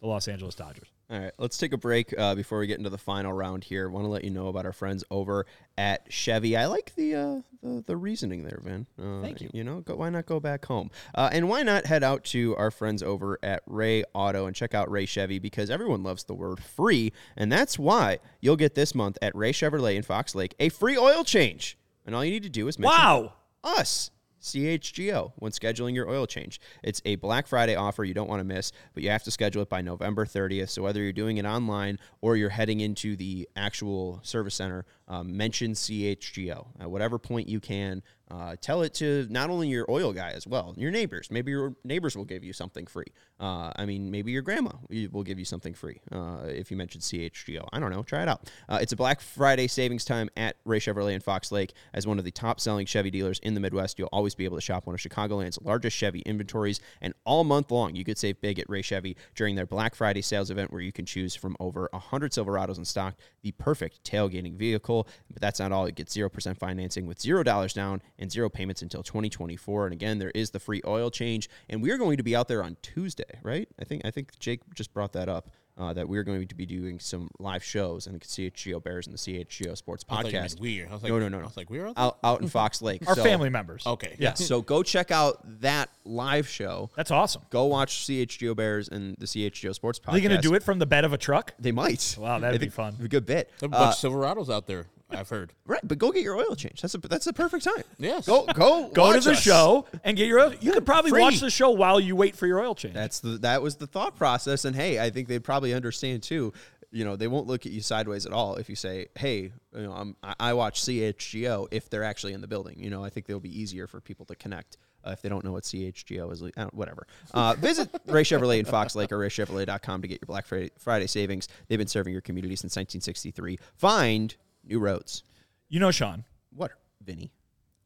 [0.00, 0.88] the Los Angeles Dodgers.
[1.10, 3.90] All right, let's take a break uh, before we get into the final round here.
[3.90, 5.44] Want to let you know about our friends over
[5.76, 6.56] at Chevy.
[6.56, 8.86] I like the uh, the, the reasoning there, Vin.
[8.96, 9.50] Uh, Thank you.
[9.52, 10.90] You know, go, why not go back home?
[11.12, 14.72] Uh, and why not head out to our friends over at Ray Auto and check
[14.72, 18.94] out Ray Chevy because everyone loves the word free, and that's why you'll get this
[18.94, 21.76] month at Ray Chevrolet in Fox Lake a free oil change.
[22.10, 23.34] And all you need to do is mention Wow.
[23.62, 24.10] us.
[24.42, 26.60] CHGO when scheduling your oil change.
[26.82, 29.62] It's a Black Friday offer you don't want to miss, but you have to schedule
[29.62, 30.70] it by November 30th.
[30.70, 35.36] So whether you're doing it online or you're heading into the actual service center, um,
[35.36, 38.02] mention CHGO at whatever point you can.
[38.30, 41.28] Uh, tell it to not only your oil guy as well, your neighbors.
[41.32, 43.08] Maybe your neighbors will give you something free.
[43.40, 44.70] Uh, I mean, maybe your grandma
[45.10, 47.66] will give you something free uh, if you mention CHGO.
[47.72, 48.04] I don't know.
[48.04, 48.48] Try it out.
[48.68, 51.72] Uh, it's a Black Friday savings time at Ray Chevrolet in Fox Lake.
[51.92, 54.58] As one of the top selling Chevy dealers in the Midwest, you'll always be able
[54.58, 56.80] to shop one of Chicagoland's largest Chevy inventories.
[57.00, 60.22] And all month long, you could save big at Ray Chevy during their Black Friday
[60.22, 64.54] sales event where you can choose from over 100 Silverados in stock, the perfect tailgating
[64.54, 64.99] vehicle.
[65.32, 65.86] But that's not all.
[65.86, 69.86] It gets 0% financing with $0 down and zero payments until 2024.
[69.86, 71.48] And again, there is the free oil change.
[71.68, 73.68] And we are going to be out there on Tuesday, right?
[73.80, 75.50] I think I think Jake just brought that up.
[75.78, 79.14] Uh, that we're going to be doing some live shows and the CHGO Bears and
[79.14, 80.32] the CHGO Sports I you podcast.
[80.32, 80.84] meant we.
[80.84, 81.46] I was like, no, no, no, I no.
[81.46, 83.02] was like, we're out out, out in Fox Lake.
[83.08, 83.86] Our So- family members.
[83.86, 84.14] Okay.
[84.18, 84.34] Yeah.
[84.34, 86.90] So go check out that live show.
[86.96, 87.42] That's awesome.
[87.48, 90.08] Go watch CHGO Bears and the CHGO Sports podcast.
[90.08, 91.54] Are they going to do it from the bed of a truck?
[91.58, 92.14] They might.
[92.18, 92.96] Wow, that'd be fun.
[93.02, 93.50] A good bit.
[93.58, 95.52] There's a Uh, bunch of Silverados out there, I've heard.
[95.66, 96.80] right, but go get your oil change.
[96.82, 97.82] That's a that's a perfect time.
[97.98, 98.26] Yes.
[98.26, 99.40] Go go Go to watch the us.
[99.42, 100.54] show and get your oil.
[100.60, 101.20] You could probably free.
[101.20, 102.94] watch the show while you wait for your oil change.
[102.94, 106.52] That's the that was the thought process, and hey, I think they'd probably understand too.
[106.92, 109.82] You know, they won't look at you sideways at all if you say, "Hey, you
[109.82, 113.10] know, I'm, I, I watch CHGO." If they're actually in the building, you know, I
[113.10, 116.32] think it'll be easier for people to connect uh, if they don't know what CHGO
[116.32, 116.42] is.
[116.42, 117.06] I don't- Whatever.
[117.32, 121.06] Uh, visit Ray Chevrolet in Fox Lake or RayChevrolet.com to get your Black Friday, Friday
[121.06, 121.46] savings.
[121.68, 123.60] They've been serving your community since 1963.
[123.76, 124.34] Find
[124.64, 125.22] new roads.
[125.68, 126.72] you know, Sean, What,
[127.04, 127.32] Vinnie?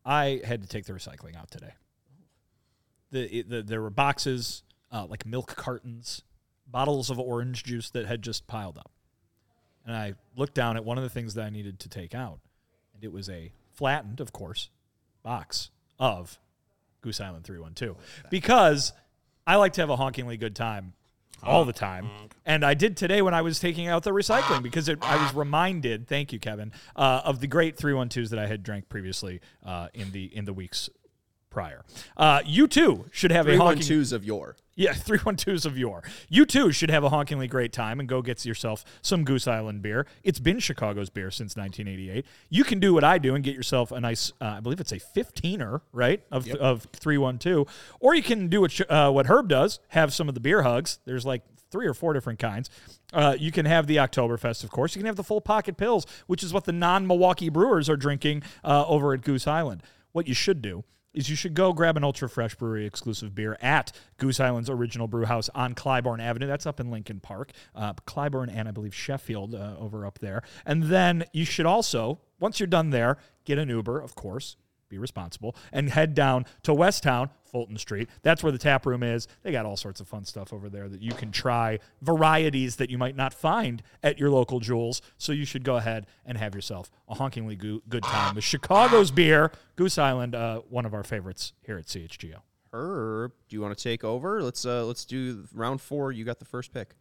[0.05, 1.73] I had to take the recycling out today.
[3.11, 4.63] The, the there were boxes
[4.93, 6.23] uh, like milk cartons,
[6.67, 8.91] bottles of orange juice that had just piled up,
[9.87, 12.41] and I looked down at one of the things that I needed to take out,
[12.95, 14.69] and it was a flattened, of course,
[15.23, 16.39] box of
[17.03, 17.97] Goose Island three one two
[18.31, 18.93] because
[19.47, 20.95] I like to have a honkingly good time
[21.43, 22.09] all the time.
[22.47, 25.35] And I did today when I was taking out the recycling because it, I was
[25.35, 29.89] reminded, thank you, Kevin, uh, of the great 312s that I had drank previously uh,
[29.95, 30.91] in the in the weeks
[31.55, 31.83] prior.
[32.17, 34.57] Uh, you too should have a Three one honking twos of your.
[34.75, 36.03] yeah, 312s of yore.
[36.29, 39.81] You too should have a honkingly great time and go get yourself some Goose Island
[39.81, 40.05] beer.
[40.25, 42.27] It's been Chicago's beer since 1988.
[42.51, 44.91] You can do what I do and get yourself a nice, uh, I believe it's
[44.93, 47.69] a 15er, right, of, of 312.
[48.01, 50.99] Or you can do what, uh, what Herb does, have some of the beer hugs.
[51.05, 52.69] There's like three or four different kinds.
[53.13, 54.97] Uh, you can have the Oktoberfest, of course.
[54.97, 57.97] You can have the full pocket pills, which is what the non Milwaukee Brewers are
[57.97, 59.83] drinking uh, over at Goose Island.
[60.13, 60.83] What you should do
[61.15, 65.09] is you should go grab an ultra fresh brewery exclusive beer at Goose Island's original
[65.09, 66.47] brew house on Clybourn Avenue.
[66.47, 70.43] That's up in Lincoln Park, uh, Clybourn and I believe Sheffield uh, over up there.
[70.67, 74.57] And then you should also, once you're done there, get an Uber, of course.
[74.95, 78.09] Be responsible and head down to Westtown, Fulton Street.
[78.23, 79.27] That's where the tap room is.
[79.43, 82.91] They got all sorts of fun stuff over there that you can try, varieties that
[82.91, 85.03] you might not find at your local Jewels.
[85.19, 89.11] So you should go ahead and have yourself a honkingly goo- good time with Chicago's
[89.11, 92.37] beer, Goose Island, uh, one of our favorites here at CHGO.
[92.73, 94.45] Herb, do you want to take over?
[94.45, 96.13] Let's uh let's do round four.
[96.13, 96.95] You got the first pick.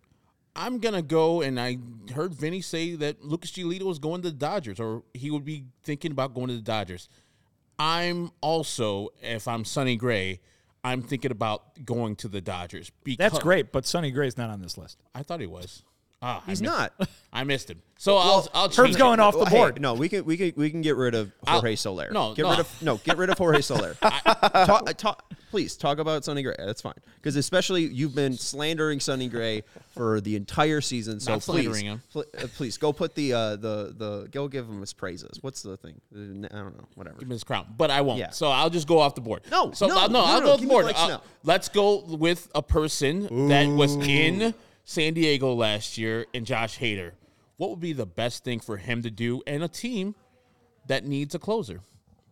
[0.55, 1.77] I'm gonna go, and I
[2.13, 5.65] heard Vinnie say that Lucas Giolito was going to the Dodgers, or he would be
[5.81, 7.09] thinking about going to the Dodgers.
[7.79, 10.39] I'm also, if I'm Sonny Gray,
[10.83, 12.91] I'm thinking about going to the Dodgers.
[13.03, 14.99] Because That's great, but Sonny Gray's not on this list.
[15.15, 15.83] I thought he was.
[16.23, 16.93] I He's missed- not.
[17.35, 17.81] I missed him.
[17.97, 18.99] So I'll I'll Herb's change it.
[18.99, 19.81] going off the Well, hey, board.
[19.81, 22.09] no, we can we can we can get rid of I'll- Jorge Soler.
[22.11, 22.49] no, get no.
[22.51, 23.95] rid of no, get rid of Jorge Soler.
[24.01, 26.55] talk, talk, please talk about Sonny Gray.
[26.57, 29.63] That's fine because especially you've been slandering Sonny Gray
[29.95, 31.19] for the entire season.
[31.19, 32.01] So Not please, him.
[32.11, 35.39] pl- uh, please go put the uh, the the go give him his praises.
[35.41, 35.99] What's the thing?
[36.15, 36.85] Uh, I don't know.
[36.95, 37.15] Whatever.
[37.19, 38.19] Give him his crown, but I won't.
[38.19, 38.29] Yeah.
[38.31, 39.41] So I'll just go off the board.
[39.49, 40.85] No, so no, uh, no, I'll no, go off keep the it board.
[40.85, 41.21] like Uh, snow.
[41.43, 44.53] let's go with a person that was in
[44.83, 47.11] San Diego last year, and Josh Hader.
[47.57, 50.15] What would be the best thing for him to do, and a team
[50.87, 51.81] that needs a closer?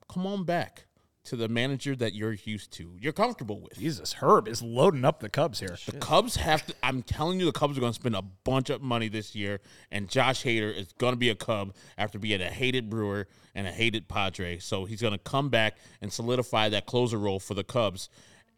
[0.09, 0.85] Come on back
[1.23, 3.77] to the manager that you're used to, you're comfortable with.
[3.77, 5.77] Jesus, Herb is loading up the Cubs here.
[5.85, 6.75] The Cubs have to.
[6.81, 9.59] I'm telling you, the Cubs are going to spend a bunch of money this year,
[9.91, 13.67] and Josh Hader is going to be a Cub after being a hated Brewer and
[13.67, 14.57] a hated Padre.
[14.57, 18.09] So he's going to come back and solidify that closer role for the Cubs.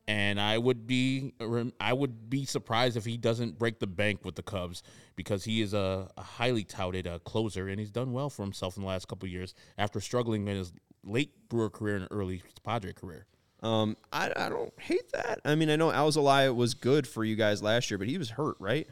[0.07, 1.33] And I would be,
[1.79, 4.83] I would be surprised if he doesn't break the bank with the Cubs
[5.15, 8.75] because he is a, a highly touted uh, closer, and he's done well for himself
[8.75, 10.73] in the last couple of years after struggling in his
[11.05, 13.27] late Brewer career and early Padre career.
[13.61, 15.39] Um, I, I don't hate that.
[15.45, 18.31] I mean, I know Alzolaya was good for you guys last year, but he was
[18.31, 18.87] hurt, right?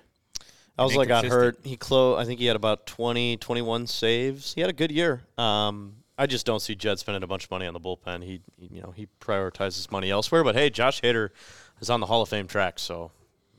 [0.80, 1.60] Alzolay got hurt.
[1.64, 2.22] He closed.
[2.22, 4.54] I think he had about 20, 21 saves.
[4.54, 5.24] He had a good year.
[5.38, 8.24] Um, I just don't see Jed spending a bunch of money on the bullpen.
[8.24, 10.44] He, he- you know, he prioritizes money elsewhere.
[10.44, 11.30] But hey, Josh Hader
[11.80, 13.12] is on the Hall of Fame track, so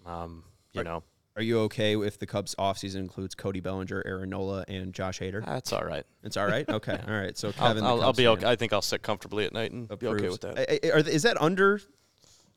[0.06, 1.02] um, you know
[1.36, 5.44] Are you okay if the Cubs offseason includes Cody Bellinger, Aaron Nola, and Josh Hader?
[5.44, 6.04] that's all right.
[6.22, 6.68] It's all right.
[6.68, 7.36] Okay, all right.
[7.36, 8.46] So I'll, Kevin, the Uh, I'll, I'll be okay.
[8.46, 10.58] I think I'll sit comfortably at night and be okay with that.
[10.58, 11.80] I- I- are th- is that under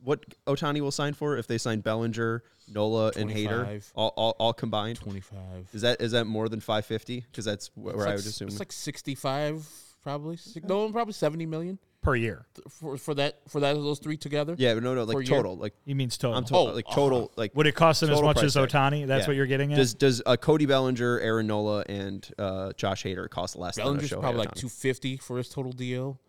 [0.03, 3.91] what Ohtani will sign for if they sign Bellinger, Nola, and Hader 25.
[3.95, 4.97] all, all, all combined?
[4.97, 5.70] Twenty-five.
[5.74, 7.22] Is that is that more than five fifty?
[7.22, 8.47] Because that's wh- where It's I like, would assume.
[8.49, 9.68] it's like sixty-five,
[10.06, 10.38] probably.
[10.38, 12.45] Si- No, probably seventy million per year.
[12.70, 14.56] for for that for that those three together.
[14.58, 15.36] yeah, but no, no, per like year?
[15.38, 16.38] total, like He means total.
[16.38, 18.56] I'm total, Oh, like total, like Would it cost him as much as.
[18.56, 19.08] Ohtani?
[19.08, 19.28] That's Yeah.
[19.28, 19.78] what you're getting at.
[19.78, 24.20] Does does uh, Cody Bellinger, Aaron Nola, and uh, Josh Hader cost less Bellinger's than
[24.20, 26.20] a Shohei probably like two fifty for his total deal.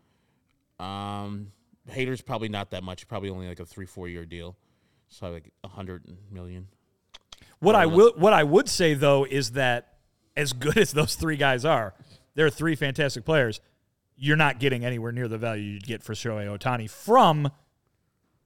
[0.81, 1.53] Um,
[1.91, 3.07] Hader's probably not that much.
[3.09, 4.57] Probably only like a three four year deal.
[5.09, 6.69] So like a hundred million.
[7.61, 9.93] What I will what I would say though is that
[10.37, 11.95] as good as those three guys are,
[12.37, 13.61] they're three fantastic players.
[14.15, 17.51] You're not getting anywhere near the value you'd get for Shohei Ohtani from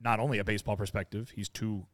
[0.00, 1.86] not only a baseball perspective, he's two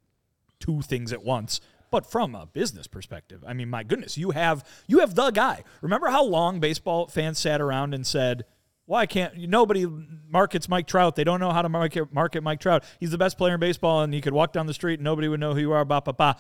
[0.59, 3.45] two things at once, but from a business perspective.
[3.47, 5.65] I mean, my goodness, you have you have the guy.
[5.83, 8.45] Remember how long baseball fans sat around and said,
[8.87, 9.87] "Why can't nobody
[10.29, 11.17] markets Mike Trout?
[11.17, 12.85] They don't know how to market market Mike Trout.
[13.01, 15.29] He's the best player in baseball, and you could walk down the street and nobody
[15.29, 16.37] would know who you are." Ba ba ba.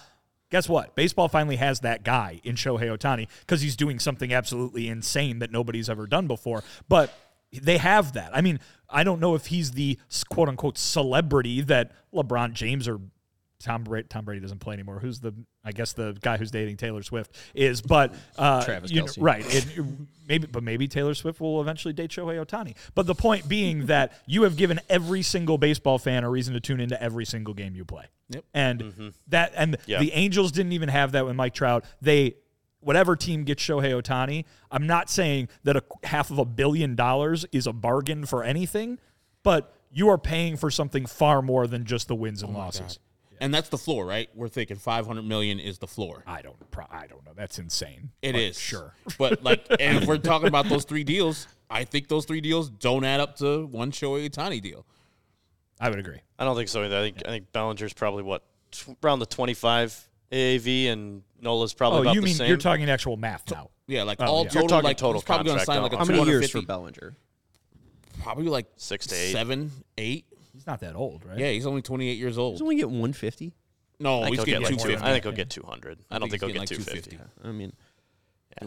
[0.50, 0.94] Guess what?
[0.94, 5.50] Baseball finally has that guy in Shohei Ohtani because he's doing something absolutely insane that
[5.50, 6.62] nobody's ever done before.
[6.88, 7.12] But
[7.52, 8.30] they have that.
[8.34, 13.00] I mean, I don't know if he's the quote unquote celebrity that LeBron James or
[13.62, 14.98] Tom Brady, Tom Brady doesn't play anymore.
[14.98, 15.34] Who's the
[15.64, 19.44] I guess the guy who's dating Taylor Swift is, but uh, Travis you know, right?
[19.48, 19.66] It,
[20.28, 22.76] maybe, but maybe Taylor Swift will eventually date Shohei Ohtani.
[22.94, 26.60] But the point being that you have given every single baseball fan a reason to
[26.60, 28.04] tune into every single game you play.
[28.28, 28.44] Yep.
[28.54, 30.00] And that and Yeah.
[30.00, 31.84] the Angels didn't even have that with Mike Trout.
[32.00, 32.36] They
[32.80, 37.44] whatever team gets Shohei Ohtani, I'm not saying that a half of a billion dollars
[37.50, 38.98] is a bargain for anything,
[39.42, 43.00] but you are paying for something far more than just the wins and losses.
[43.40, 44.28] And that's the floor, right?
[44.34, 46.22] We're thinking five hundred million is the floor.
[46.26, 47.32] I don't pro- I don't know.
[47.34, 48.10] That's insane.
[48.22, 48.94] It But is Sure.
[49.18, 52.68] but like, and if we're talking about those three deals, I think those three deals
[52.70, 54.86] don't add up to one Shohei Ohtani deal.
[55.80, 56.20] I would agree.
[56.38, 56.96] I don't think so either.
[56.96, 61.74] I think I think Bellinger's probably what tw- around the twenty five AAV, and Nola's
[61.74, 62.48] probably Oh, about you the mean same.
[62.48, 63.70] you're talking actual math now.
[63.86, 64.48] Yeah, like Oh, all yeah.
[64.48, 65.98] total, You're talking like total he's probably going to contract sign like a.
[65.98, 67.16] How many years 250 for Bellinger?
[68.22, 69.32] Probably like Six to eight.
[69.32, 70.24] seven, eight.
[70.56, 71.38] He's not that old, right?
[71.38, 72.54] Yeah, he's only twenty eight years old.
[72.54, 73.52] He's only getting 150.
[74.00, 75.04] No, I think he's he'll getting get two like two.
[75.04, 75.98] I think he'll get two hundred.
[76.10, 77.20] I don't think he'll get getting two like.
[77.44, 77.72] I mean,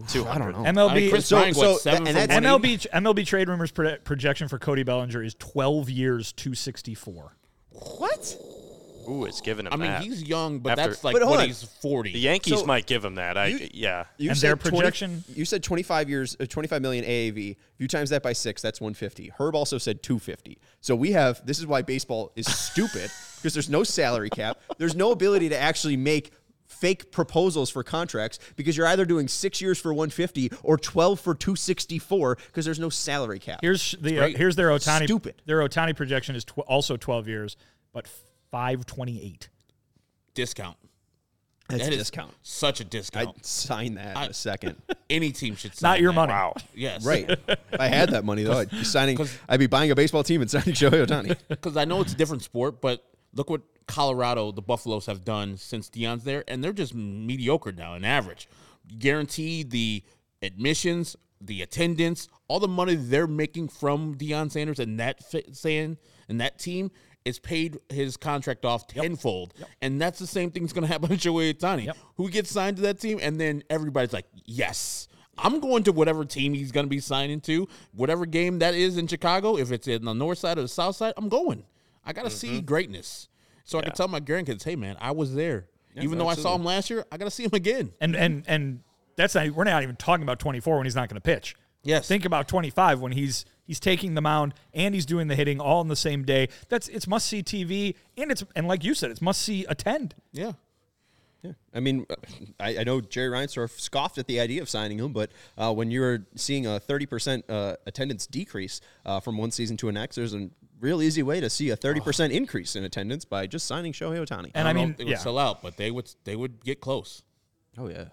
[0.08, 0.60] Two I don't know.
[0.60, 3.72] MLB I mean, Chris So- Bryant, so- what, seven and that's- MLB MLB trade rumors
[3.72, 7.36] pro- projection for Cody Bellinger is 12 years 264.
[7.72, 8.38] What?
[9.10, 10.03] Ooh, it's giving him I mean, that.
[10.03, 11.47] he's young, but After- that's like But hold when on.
[11.47, 12.14] he's forty.
[12.14, 13.38] the Yankees So- might give him that.
[13.38, 14.05] I You- yeah.
[14.18, 15.24] You And said their 20 projection?
[15.34, 17.51] you said 25 years, uh, 25 million AAV.
[17.51, 19.32] If you times that by six, that's 150.
[19.39, 20.60] Herb also said 250.
[20.82, 21.45] So we have.
[21.45, 24.60] This is why baseball is stupid because there's no salary cap.
[24.78, 26.32] There's no ability to actually make
[26.68, 31.34] fake proposals for contracts because you're either doing six years for 150 or 12 for
[31.34, 33.60] 264 because there's no salary cap.
[33.62, 35.41] Here's the uh, here's their Ohtani Stupid.
[35.47, 37.57] Their Ohtani projection is tw- also 12 years,
[37.91, 38.07] but
[38.52, 39.50] 528.
[40.34, 40.78] discount.
[41.68, 42.34] That's That a is discount.
[42.41, 43.28] Such a discount.
[43.38, 44.76] I'd sign that in I- a second.
[45.10, 46.16] Any team should sign Not your that.
[46.16, 46.32] money.
[46.34, 46.56] Wow.
[46.74, 47.30] Yes, Right.
[47.30, 49.18] if I had that money though, I'd be signing.
[49.18, 51.36] 'cause- I'd be buying a baseball team and signing Shohei Ohtani.
[51.47, 55.56] Because I know it's a different sport, but Look what Colorado, the Buffaloes, have done
[55.58, 58.50] since Deion's there, and they're just mediocre now in average.
[58.97, 60.02] Guarantee the
[60.41, 65.97] admissions, the attendance, all the money they're making from Deion Sanders and that fit, saying
[66.28, 66.89] and that team
[67.30, 71.10] is paid his contract off tenfold, and that's the same thing that's going to happen
[71.16, 71.98] to Shohei Ohtani, Yep.
[72.18, 75.08] who gets signed to that team, and then everybody's like, yes.
[75.42, 78.98] I'm going to whatever team he's going to be signing to, whatever game that is
[78.98, 79.58] in Chicago.
[79.58, 81.64] If it's in the north side or the south side, I'm going.
[82.06, 82.66] I got to see mm-hmm.
[82.66, 83.30] greatness,
[83.64, 85.70] so I can tell my grandkids, "Hey, man, I was there.
[85.96, 88.44] Even though I saw him last year, I got to see him again." And and
[88.48, 88.82] and
[89.16, 91.56] that's not we're not even talking about 24 when he's not going to pitch.
[91.84, 92.08] Yes.
[92.08, 95.80] Think about 25 when he's he's taking the mound and he's doing the hitting all
[95.80, 96.50] in the same day.
[96.70, 100.16] That's it's must see TV and it's and like you said, it's must see attend.
[100.34, 100.54] Yeah.
[101.44, 101.52] Yeah.
[101.74, 102.16] I mean, uh,
[102.60, 105.90] I, I know Jerry Reinsdorf scoffed at the idea of signing him, but uh, when
[105.90, 110.34] you're seeing a 30% uh, attendance decrease uh, from one season to the next, there's
[110.34, 110.50] a
[110.82, 114.52] real easy way to see a 30% increase in attendance by just signing Shohei Ohtani.
[114.54, 116.36] And I, don't know mean, if they yeah, would sell out, but they would they
[116.36, 117.24] would get close.
[117.78, 118.06] oh, yeah.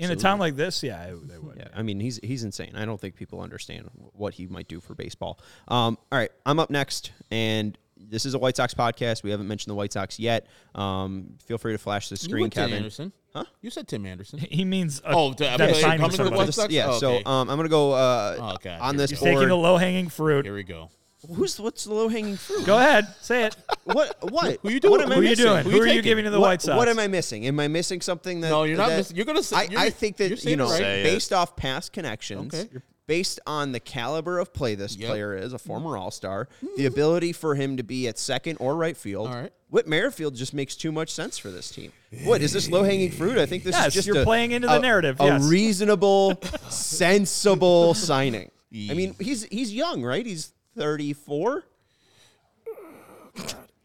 [0.00, 1.56] In a town like this, yeah, they would.
[1.58, 2.72] Yeah, I mean he's he's insane.
[2.74, 5.38] I don't think people understand what he might do for baseball.
[5.68, 9.22] Um, all right, I'm up next, and this is a White Sox podcast.
[9.22, 10.46] We haven't mentioned the White Sox yet.
[10.74, 12.76] Um, feel free to flash the You screen, went Tim Kevin.
[12.76, 13.12] Anderson.
[13.32, 13.44] Huh?
[13.62, 14.38] You said Tim Anderson.
[14.50, 16.72] He means uh, Oh, to- that signing coming to the White Sox?
[16.72, 18.80] Yeah, Oh, so um, I'm gonna go uh, Oh, God.
[18.80, 19.30] on Here this we He's go.
[19.34, 20.44] taking the low hanging fruit.
[20.44, 20.90] Here we go.
[21.32, 22.66] Who's what's the low hanging fruit?
[22.66, 23.56] Go ahead, say it.
[23.84, 24.58] What what?
[24.62, 24.90] Who you doing?
[24.92, 25.44] What am I Who you missing?
[25.46, 25.64] doing?
[25.64, 26.04] Who Who, you are you taking?
[26.04, 26.76] giving to the what, White Sox?
[26.76, 27.46] What am I missing?
[27.46, 28.50] Am I missing something that?
[28.50, 30.58] No, you're not that- missing- you're gonna say- I, you're- I think you're that saying
[30.58, 30.78] you it know, right.
[30.78, 31.04] Say it.
[31.04, 32.68] based off past connections, Okay.
[33.06, 35.08] based on the caliber of play this Yep.
[35.10, 36.00] player is, a former mm.
[36.00, 36.86] All Star, the mm.
[36.86, 39.28] ability for him to be at second or right field.
[39.28, 39.52] All right.
[39.70, 41.92] Whit Merrifield just makes too much sense for this team.
[42.22, 43.36] What is this low hanging fruit?
[43.38, 45.42] I think this Yes, is just you're a- playing into the a- narrative, A yes.
[45.44, 48.50] reasonable, sensible signing.
[48.72, 50.24] I mean, he's he's young, right?
[50.24, 51.64] He's thirty four.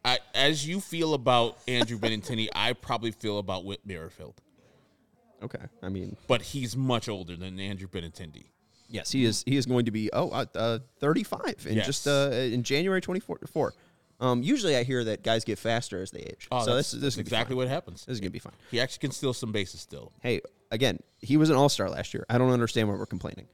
[0.05, 4.35] I, as you feel about Andrew Benintendi, I probably feel about Whit Merrifield,
[5.43, 8.45] Okay, I mean, but he's much older than Andrew Benintendi.
[8.87, 9.43] Yes, he is.
[9.45, 11.85] He is going to be oh uh, uh, 35 in Yes.
[11.85, 13.73] just uh, in January 24.
[14.21, 16.47] Um, usually, I hear that guys get faster as they age.
[16.51, 18.05] Oh, so that's, this, this that's is exactly what happens.
[18.05, 18.53] This is gonna be fine.
[18.71, 20.11] He actually can steal some bases still.
[20.21, 22.25] Hey, again, he was an All Star last year.
[22.29, 23.47] I don't understand why we're complaining.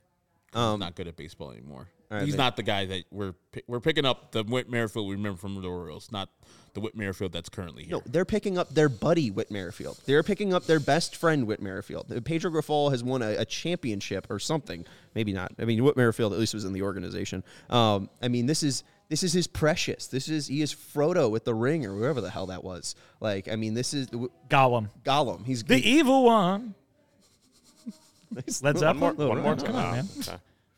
[0.56, 1.82] He's not good at baseball anymore.
[1.82, 3.34] Um, all right, He's but- not the guy that we're
[3.68, 6.30] we're picking up the Whit Merrifield we remember from the Orioles, not
[6.74, 7.94] the Whit Merrifield that's currently here.
[7.94, 9.98] No, they're picking up their buddy Whit Merrifield.
[10.06, 12.24] They're picking up their best friend Whit Merrifield.
[12.26, 14.86] Pedro Grifol has won a, a championship or something.
[15.16, 15.54] Maybe not.
[15.58, 17.44] I mean, Whit Merrifield at least was in the organization.
[17.70, 20.08] Um, I mean, this is this is his precious.
[20.08, 22.96] This is he is Frodo with the ring or whoever the hell that was.
[23.20, 24.08] Like, I mean, this is
[24.50, 25.46] Gollum, Gollum.
[25.46, 26.76] He's the evil one.
[28.32, 28.62] Nice.
[28.64, 29.30] Led One more- Zeppelin.
[29.30, 29.76] one more Come time.
[29.76, 30.10] on, man.
[30.20, 30.38] Okay.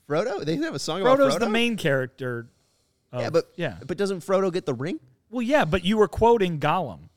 [0.09, 0.45] Frodo.
[0.45, 1.39] They have a song about Frodo's Frodo.
[1.39, 2.47] the main character.
[3.11, 4.99] of- Yeah, but yeah, but doesn't Frodo get the ring?
[5.29, 7.09] well, yeah, but you were quoting Gollum.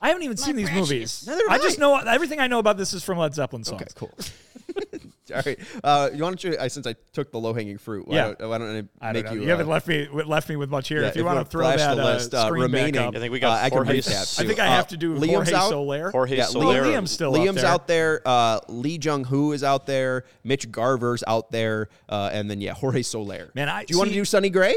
[0.00, 1.24] I haven't even seen these movies.
[1.26, 1.80] Neither have I just I.
[1.80, 3.82] know everything I know about this is from Led Zeppelin songs.
[3.82, 4.12] Okay, cool.
[5.34, 5.58] All right.
[5.82, 6.62] Uh, you want to?
[6.62, 8.34] I, since I took the low hanging fruit, why Yeah.
[8.38, 9.40] don't, why don't I I make don't know.
[9.40, 9.44] you?
[9.46, 11.02] You, haven't uh, left me left me with much here.
[11.02, 13.16] yeah, if you want to throw that the uh, list, uh, screen remaining, back up.
[13.16, 14.38] I think we got uh, I can Jorge recap.
[14.38, 14.48] I too.
[14.48, 15.68] think I Uh, have to do Liam's Jorge out.
[15.70, 16.10] Soler.
[16.10, 16.82] Jorge Yeah, Soler.
[16.84, 17.66] Liam's still up Liam's there.
[17.66, 18.22] out there.
[18.24, 20.24] Uh, Lee Jung Hoo is out there.
[20.44, 23.50] Mitch Garver's out there, uh, and then yeah, Jorge Soler.
[23.54, 24.74] Man, I- do you want to do Sonny Gray?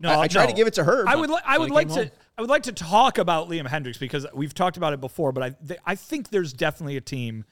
[0.00, 0.50] No, I, I tried no.
[0.50, 1.08] to give it to her.
[1.08, 1.28] I would.
[1.30, 2.12] Li- I would like came to.
[2.36, 5.32] I would like to talk about Liam Hendriks because we've talked about it before.
[5.32, 5.50] But I.
[5.66, 7.44] Th- I think there's definitely a team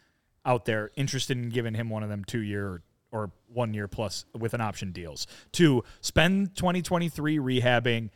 [0.46, 2.82] out there interested in giving him one of them two year
[3.12, 8.10] or one year plus with an option deals to spend 2023 rehabbing.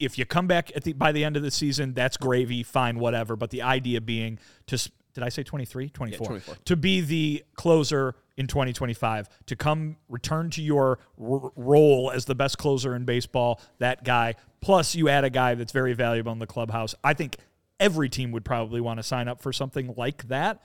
[0.00, 2.62] If you come back at the by the end of the season, that's gravy.
[2.62, 3.36] Fine, whatever.
[3.36, 4.90] But the idea being to.
[5.14, 5.88] Did I say 23?
[5.88, 6.26] 24.
[6.26, 6.54] 24.
[6.66, 12.36] To be the closer in 2025, to come return to your r- role as the
[12.36, 16.38] best closer in baseball, that guy, plus you add a guy that's very valuable in
[16.38, 16.94] the clubhouse.
[17.02, 17.36] I think
[17.80, 20.62] every team would probably want to sign up for something like that.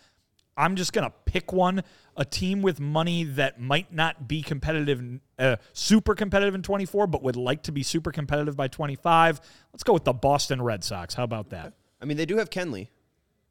[0.56, 1.84] I'm just going to pick one,
[2.16, 5.02] a team with money that might not be competitive,
[5.40, 9.42] uh, super competitive in 24, but would like to be super competitive by 25.
[9.72, 11.16] Let's go with the Boston Red Sox.
[11.16, 11.74] How about that?
[12.02, 12.90] I mean, they do have Kenley.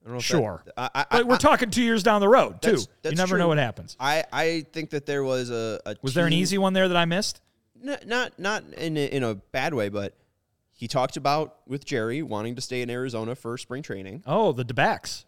[0.04, 0.62] I don't know Sure.
[0.76, 2.70] That, I, I, But we're I- talking two years down the road, too.
[2.70, 3.96] that's- You that's never know what happens.
[3.98, 5.80] I, I think that there was a.
[5.86, 7.40] a Was there an easy one there that I missed?
[7.84, 10.14] N- not not in a, in a bad way, but
[10.72, 14.22] he talked about with Jerry wanting to stay in Arizona for spring training.
[14.26, 15.24] Oh, the DeBacks.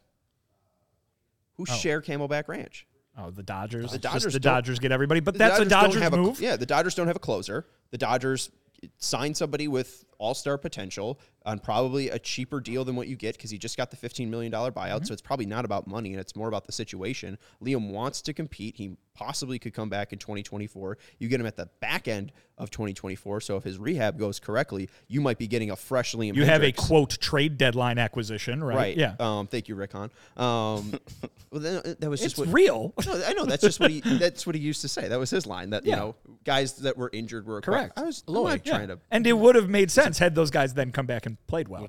[1.57, 1.73] Who oh.
[1.73, 2.87] share Camelback Ranch?
[3.17, 3.93] Oh, the Dodgers.
[3.93, 6.41] The Just Dodgers the Dodgers get everybody, but The that's a Dodgers move.
[6.41, 7.67] yeah, the Dodgers don't have a closer.
[7.91, 8.51] The Dodgers
[8.99, 13.37] sign somebody with all star potential on probably a cheaper deal than what you get
[13.37, 14.73] because he just got the $15 million buyout.
[14.73, 15.05] Mm-hmm.
[15.05, 17.37] So it's probably not about money and it's more about the situation.
[17.63, 18.77] Liam wants to compete.
[18.77, 20.97] He possibly could come back in 2024.
[21.19, 23.43] You get him at the back end of 2024.
[23.43, 26.35] So if his rehab goes correctly, you might be getting a fresh Liam.
[26.35, 28.77] You have a quote trade deadline acquisition, right?
[28.77, 28.97] Right.
[28.97, 29.15] Yeah.
[29.21, 30.11] Um, thank you, Rick Hahn.
[30.37, 30.99] Um,
[31.51, 32.95] well, then, uh, that was just it's what, real.
[33.07, 35.09] no, I know that's just what he that's what he used to say.
[35.09, 35.71] That was his line.
[35.71, 36.15] That you know,
[36.45, 37.61] guys that were injured were.
[37.61, 37.99] Correct.
[37.99, 38.73] I was Lloyd, yeah.
[38.73, 38.99] trying to.
[39.11, 41.87] And it would have made sense had those guys then come back and played well.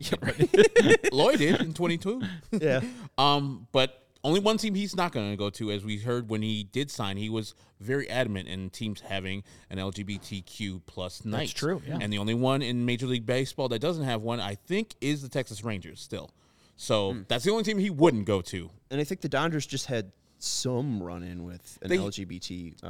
[1.12, 2.22] Lloyd did in 22.
[2.52, 2.82] Yeah.
[3.18, 6.42] Um, but only one team he's not going to go to, as we heard when
[6.42, 11.40] he did sign, he was very adamant in teams having an LGBTQ plus night.
[11.40, 12.00] That's true, yeah.
[12.02, 15.22] And the only one in Major League Baseball that doesn't have one, I think, is
[15.22, 16.32] the Texas Rangers still.
[16.78, 17.22] So Hmm.
[17.28, 18.70] that's the only team he wouldn't go to.
[18.92, 22.88] And I think the Dodgers just had some run in with an They- LGBT uh,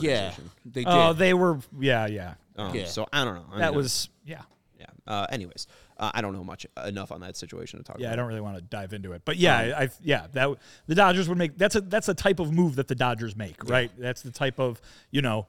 [0.00, 0.50] Yeah, organization.
[0.64, 0.90] they did.
[0.92, 1.58] Oh, they were.
[1.78, 2.34] Yeah, yeah.
[2.56, 2.86] Um, Yeah.
[2.86, 3.46] So I don't know.
[3.52, 4.08] I That mean, was.
[4.24, 4.42] Yeah.
[4.78, 4.86] yeah.
[5.06, 5.66] Uh, anyways,
[5.98, 8.04] uh, I don't know much enough on that situation to talk about.
[8.04, 10.48] Yeah, I don't really want to dive into it, but yeah, I, I yeah that
[10.86, 13.68] the Dodgers would make that's a that's a type of move that the Dodgers make,
[13.68, 13.90] right?
[13.98, 14.80] That's the type of
[15.10, 15.46] you know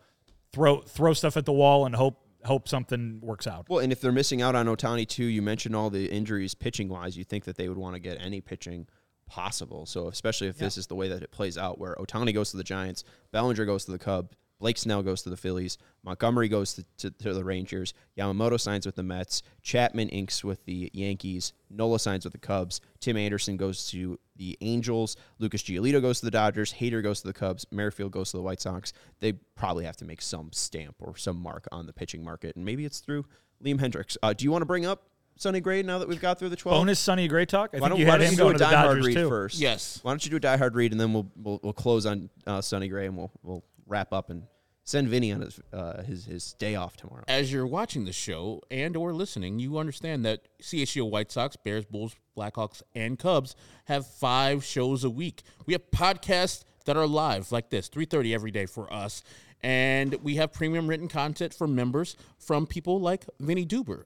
[0.51, 3.67] throw throw stuff at the wall and hope hope something works out.
[3.69, 6.89] Well, and if they're missing out on Ohtani too, you mentioned all the injuries pitching
[6.89, 7.17] wise.
[7.17, 8.87] You think that they would want to get any pitching
[9.25, 9.85] possible.
[9.85, 12.57] So especially if this is the way that it plays out, where Ohtani goes to
[12.57, 16.76] the Giants, Bellinger goes to the Cubs, Blake Snell goes to the Phillies, Montgomery goes
[16.76, 21.51] to, to, to the Rangers, Yamamoto signs with the Mets, Chapman inks with the Yankees,
[21.70, 26.26] Nola signs with the Cubs, Tim Anderson goes to the Angels, Lucas Giolito goes to
[26.28, 28.93] the Dodgers, Hader goes to the Cubs, Merrifield goes to the White Sox.
[29.20, 32.64] They probably have to make some stamp or some mark on the pitching market, and
[32.64, 33.26] maybe it's through
[33.61, 34.16] Liam Hendriks.
[34.24, 36.55] Uh, do you want to bring up Sonny Gray now that we've got through the
[36.55, 36.80] 12?
[36.80, 37.72] Bonus Sonny Gray talk.
[37.76, 39.14] I Why don't, you why had don't him you do a to the diehard read
[39.14, 39.28] too.
[39.28, 39.59] first?
[39.59, 39.99] Yes.
[40.03, 42.61] Why don't you do a diehard read and then we'll we'll, we'll close on uh,
[42.61, 44.43] Sonny Gray and we'll we'll wrap up and
[44.84, 47.23] send Vinnie on his uh, his his day off tomorrow.
[47.27, 51.86] As you're watching the show and or listening, you understand that CHGO White Sox, Bears,
[51.86, 53.55] Bulls, Blackhawks, and Cubs
[53.86, 55.43] have five shows a week.
[55.65, 59.23] We have podcasts that are live like this, 3.30 every day for us.
[59.61, 64.03] And we have premium written content for members from people like Vinnie Duber,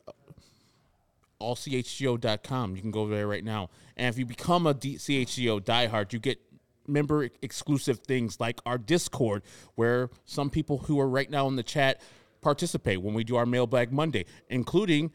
[1.41, 2.75] allchgo.com.
[2.75, 3.69] You can go there right now.
[3.95, 6.39] And if you become a D- CHGO diehard, you get
[6.88, 9.43] member exclusive things like our Discord,
[9.75, 12.01] where some people who are right now in the chat
[12.41, 15.11] participate when we do our Mailbag Monday, including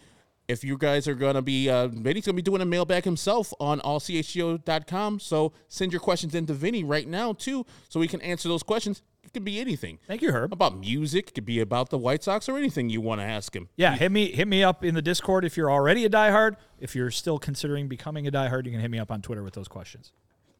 [0.48, 3.04] if you guys are going to be, uh, Vinnie's going to be doing a mailbag
[3.04, 5.20] himself on allchgo.com.
[5.20, 9.02] So send your questions into Vinnie right now, too, so we can answer those questions.
[9.22, 9.98] It could be anything.
[10.06, 10.52] Thank you, Herb.
[10.52, 13.54] About music, it could be about the White Sox or anything you want to ask
[13.54, 13.68] him.
[13.76, 16.56] Yeah, hit me hit me up in the Discord if you're already a diehard.
[16.80, 19.54] If you're still considering becoming a diehard, you can hit me up on Twitter with
[19.54, 20.12] those questions.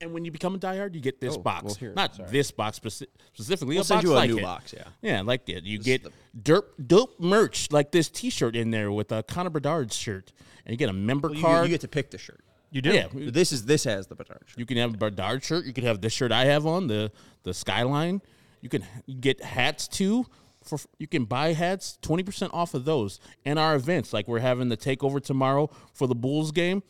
[0.03, 1.65] And when you become a diehard, you get this Oh, box.
[1.65, 3.77] well, here, Not this box speci- specifically.
[3.77, 4.43] We'll a send box you a like new it.
[4.43, 4.85] box, yeah.
[5.01, 5.63] Yeah, like it.
[5.65, 6.05] You get
[6.37, 10.33] derp, dope merch like this T-shirt in there with a Connor Bedard shirt,
[10.67, 11.63] and you get a member Well, you, card.
[11.65, 12.41] get, you get to pick the shirt.
[12.73, 12.91] You do.
[12.91, 14.59] yeah, This is this has the Bedard shirt.
[14.59, 15.67] you can have a Bedard shirt.
[15.67, 17.13] You could have this shirt I have on the
[17.45, 18.23] the Skyline.
[18.61, 20.27] You can you get hats too.
[20.65, 24.39] For you can buy hats twenty percent off of those and our events like we're
[24.39, 26.83] having the takeover tomorrow for the Bulls game.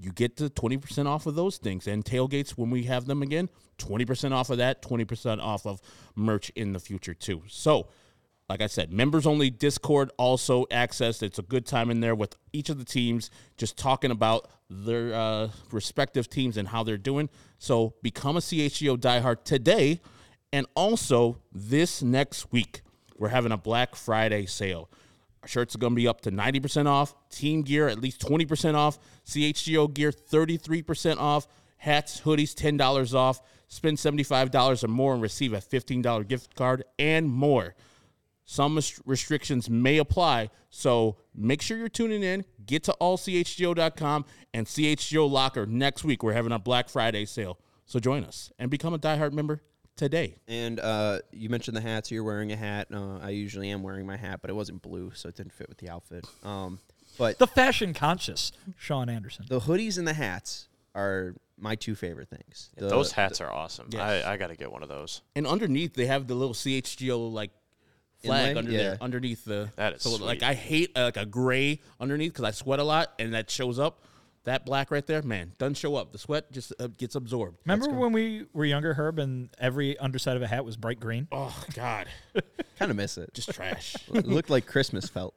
[0.00, 3.22] You get the twenty percent off of those things and tailgates when we have them
[3.22, 3.48] again.
[3.78, 4.82] Twenty percent off of that.
[4.82, 5.80] Twenty percent off of
[6.14, 7.42] merch in the future too.
[7.48, 7.88] So
[8.48, 11.22] like I said, members only Discord also access.
[11.22, 15.14] It's a good time in there with each of the teams just talking about their
[15.14, 17.28] uh, respective teams and how they're doing.
[17.58, 20.00] So become a CHGO diehard today.
[20.50, 22.80] And also this next week,
[23.18, 24.88] we're having a Black Friday sale.
[25.42, 27.14] Our shirts are going to be up to 90% off.
[27.30, 28.98] Team gear, at least 20% off.
[29.26, 31.46] CHGO gear, 33% off.
[31.76, 33.40] Hats, hoodies, $10 off.
[33.68, 37.74] Spend $75 or more and receive a $15 gift card and more.
[38.50, 42.46] Some restrictions may apply, so make sure you're tuning in.
[42.64, 44.24] Get to allchgo.com
[44.54, 46.22] and CHGO Locker next week.
[46.22, 49.60] We're having a Black Friday sale, so join us and become a diehard member
[49.98, 50.36] today.
[50.48, 52.10] And uh, you mentioned the hats.
[52.10, 52.88] You're wearing a hat.
[52.92, 55.68] Uh, I usually am wearing my hat, but it wasn't blue, so it didn't fit
[55.68, 56.24] with the outfit.
[56.42, 56.78] Um,
[57.18, 59.44] but The fashion conscious Sean Anderson.
[59.48, 62.70] the hoodies and the hats are my two favorite things.
[62.76, 63.88] The- Those hats are awesome.
[63.96, 65.20] I, I got to get one of those.
[65.36, 67.50] And underneath, they have the little CHGO like
[68.22, 68.58] flag Inlay?
[68.58, 68.78] under Yeah.
[68.78, 69.70] there, underneath the.
[69.76, 70.42] That is so like.
[70.42, 73.78] I hate uh, like a gray underneath because I sweat a lot, and that shows
[73.78, 74.02] up.
[74.44, 76.12] That black right there, man, doesn't show up.
[76.12, 77.58] The sweat just uh, gets absorbed.
[77.66, 81.28] Remember when we were younger, Herb, and every underside of a hat was bright green?
[81.32, 82.06] Oh God,
[82.78, 83.34] kind of miss it.
[83.34, 83.94] just trash.
[84.14, 85.34] it looked like Christmas felt.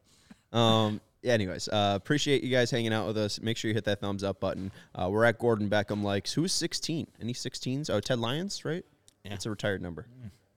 [0.53, 3.39] Um, yeah, anyways, uh, appreciate you guys hanging out with us.
[3.41, 4.71] Make sure you hit that thumbs up button.
[4.95, 6.33] Uh, we're at Gordon Beckham likes.
[6.33, 7.07] Who's 16?
[7.21, 7.89] Any 16s?
[7.89, 8.83] Oh, Ted Lyons, right?
[9.23, 9.33] Yeah.
[9.35, 10.07] It's a retired number.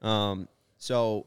[0.01, 0.49] Um,
[0.79, 1.27] so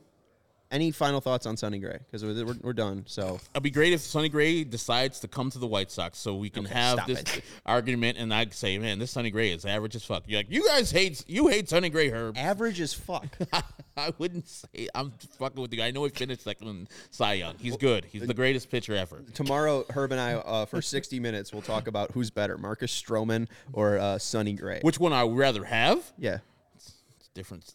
[0.71, 1.97] any final thoughts on Sonny Gray?
[1.99, 3.03] Because we're, we're, we're done.
[3.07, 6.35] So It'd be great if Sonny Gray decides to come to the White Sox so
[6.35, 7.43] we can have this it.
[7.65, 10.23] argument and I say, man, this Sonny Gray is average as fuck.
[10.27, 12.37] You're like, you guys hate you hate Sonny Gray, Herb.
[12.37, 13.27] average as fuck.
[13.97, 15.81] I wouldn't say I'm fucking with you.
[15.81, 17.55] I know he finished second in Cy Young.
[17.59, 18.05] He's good.
[18.05, 19.23] He's the greatest pitcher ever.
[19.33, 23.47] Tomorrow, Herb and I, uh, for 60 minutes, we'll talk about who's better, Marcus Stroman
[23.73, 24.79] or uh, Sonny Gray.
[24.81, 26.11] Which one I would rather have?
[26.17, 26.39] yeah.
[27.37, 27.71] Different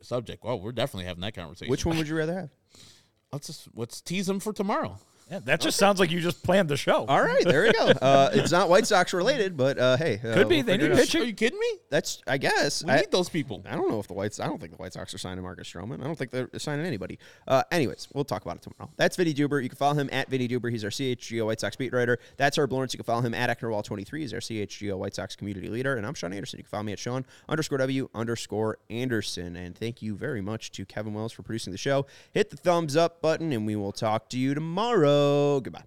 [0.00, 0.44] subject.
[0.44, 1.70] Well, we're definitely having that conversation.
[1.70, 2.50] Which one would you rather have?
[3.32, 4.98] Let's just let's tease them for tomorrow.
[5.28, 7.04] Yeah, that just sounds like you just planned the show.
[7.06, 7.92] All right, there we go.
[8.06, 10.56] Uh, it's not White Sox related, but uh, hey, uh, Could be.
[10.56, 10.98] we'll They need it out.
[10.98, 11.22] pitching.
[11.22, 11.66] Are you kidding me?
[11.90, 12.84] That's, I guess.
[12.84, 13.64] We I, need those people.
[13.68, 14.38] I don't know if the Whites.
[14.38, 16.00] I don't think the White Sox are signing Marcus Stroman.
[16.00, 17.18] I don't think they're signing anybody.
[17.48, 18.90] Uh, anyways, we'll talk about it tomorrow.
[18.96, 19.60] That's Vinnie Duber.
[19.62, 20.70] You can follow him at Vinnie Duber.
[20.70, 22.18] He's our CHGO White Sox beat writer.
[22.36, 22.92] That's Herb Lawrence.
[22.94, 24.18] You can follow him at Ecknerwall23.
[24.20, 25.96] He's our CHGO White Sox community leader.
[25.96, 26.58] And I'm Sean Anderson.
[26.58, 29.56] You can follow me at Sean underscore W underscore Anderson.
[29.56, 32.06] And thank you very much to Kevin Wells for producing the show.
[32.32, 35.15] Hit the thumbs up button, and we will talk to you tomorrow.
[35.62, 35.84] Goodbye.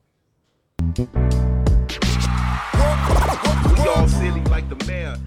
[3.77, 5.17] We all silly like the mayor.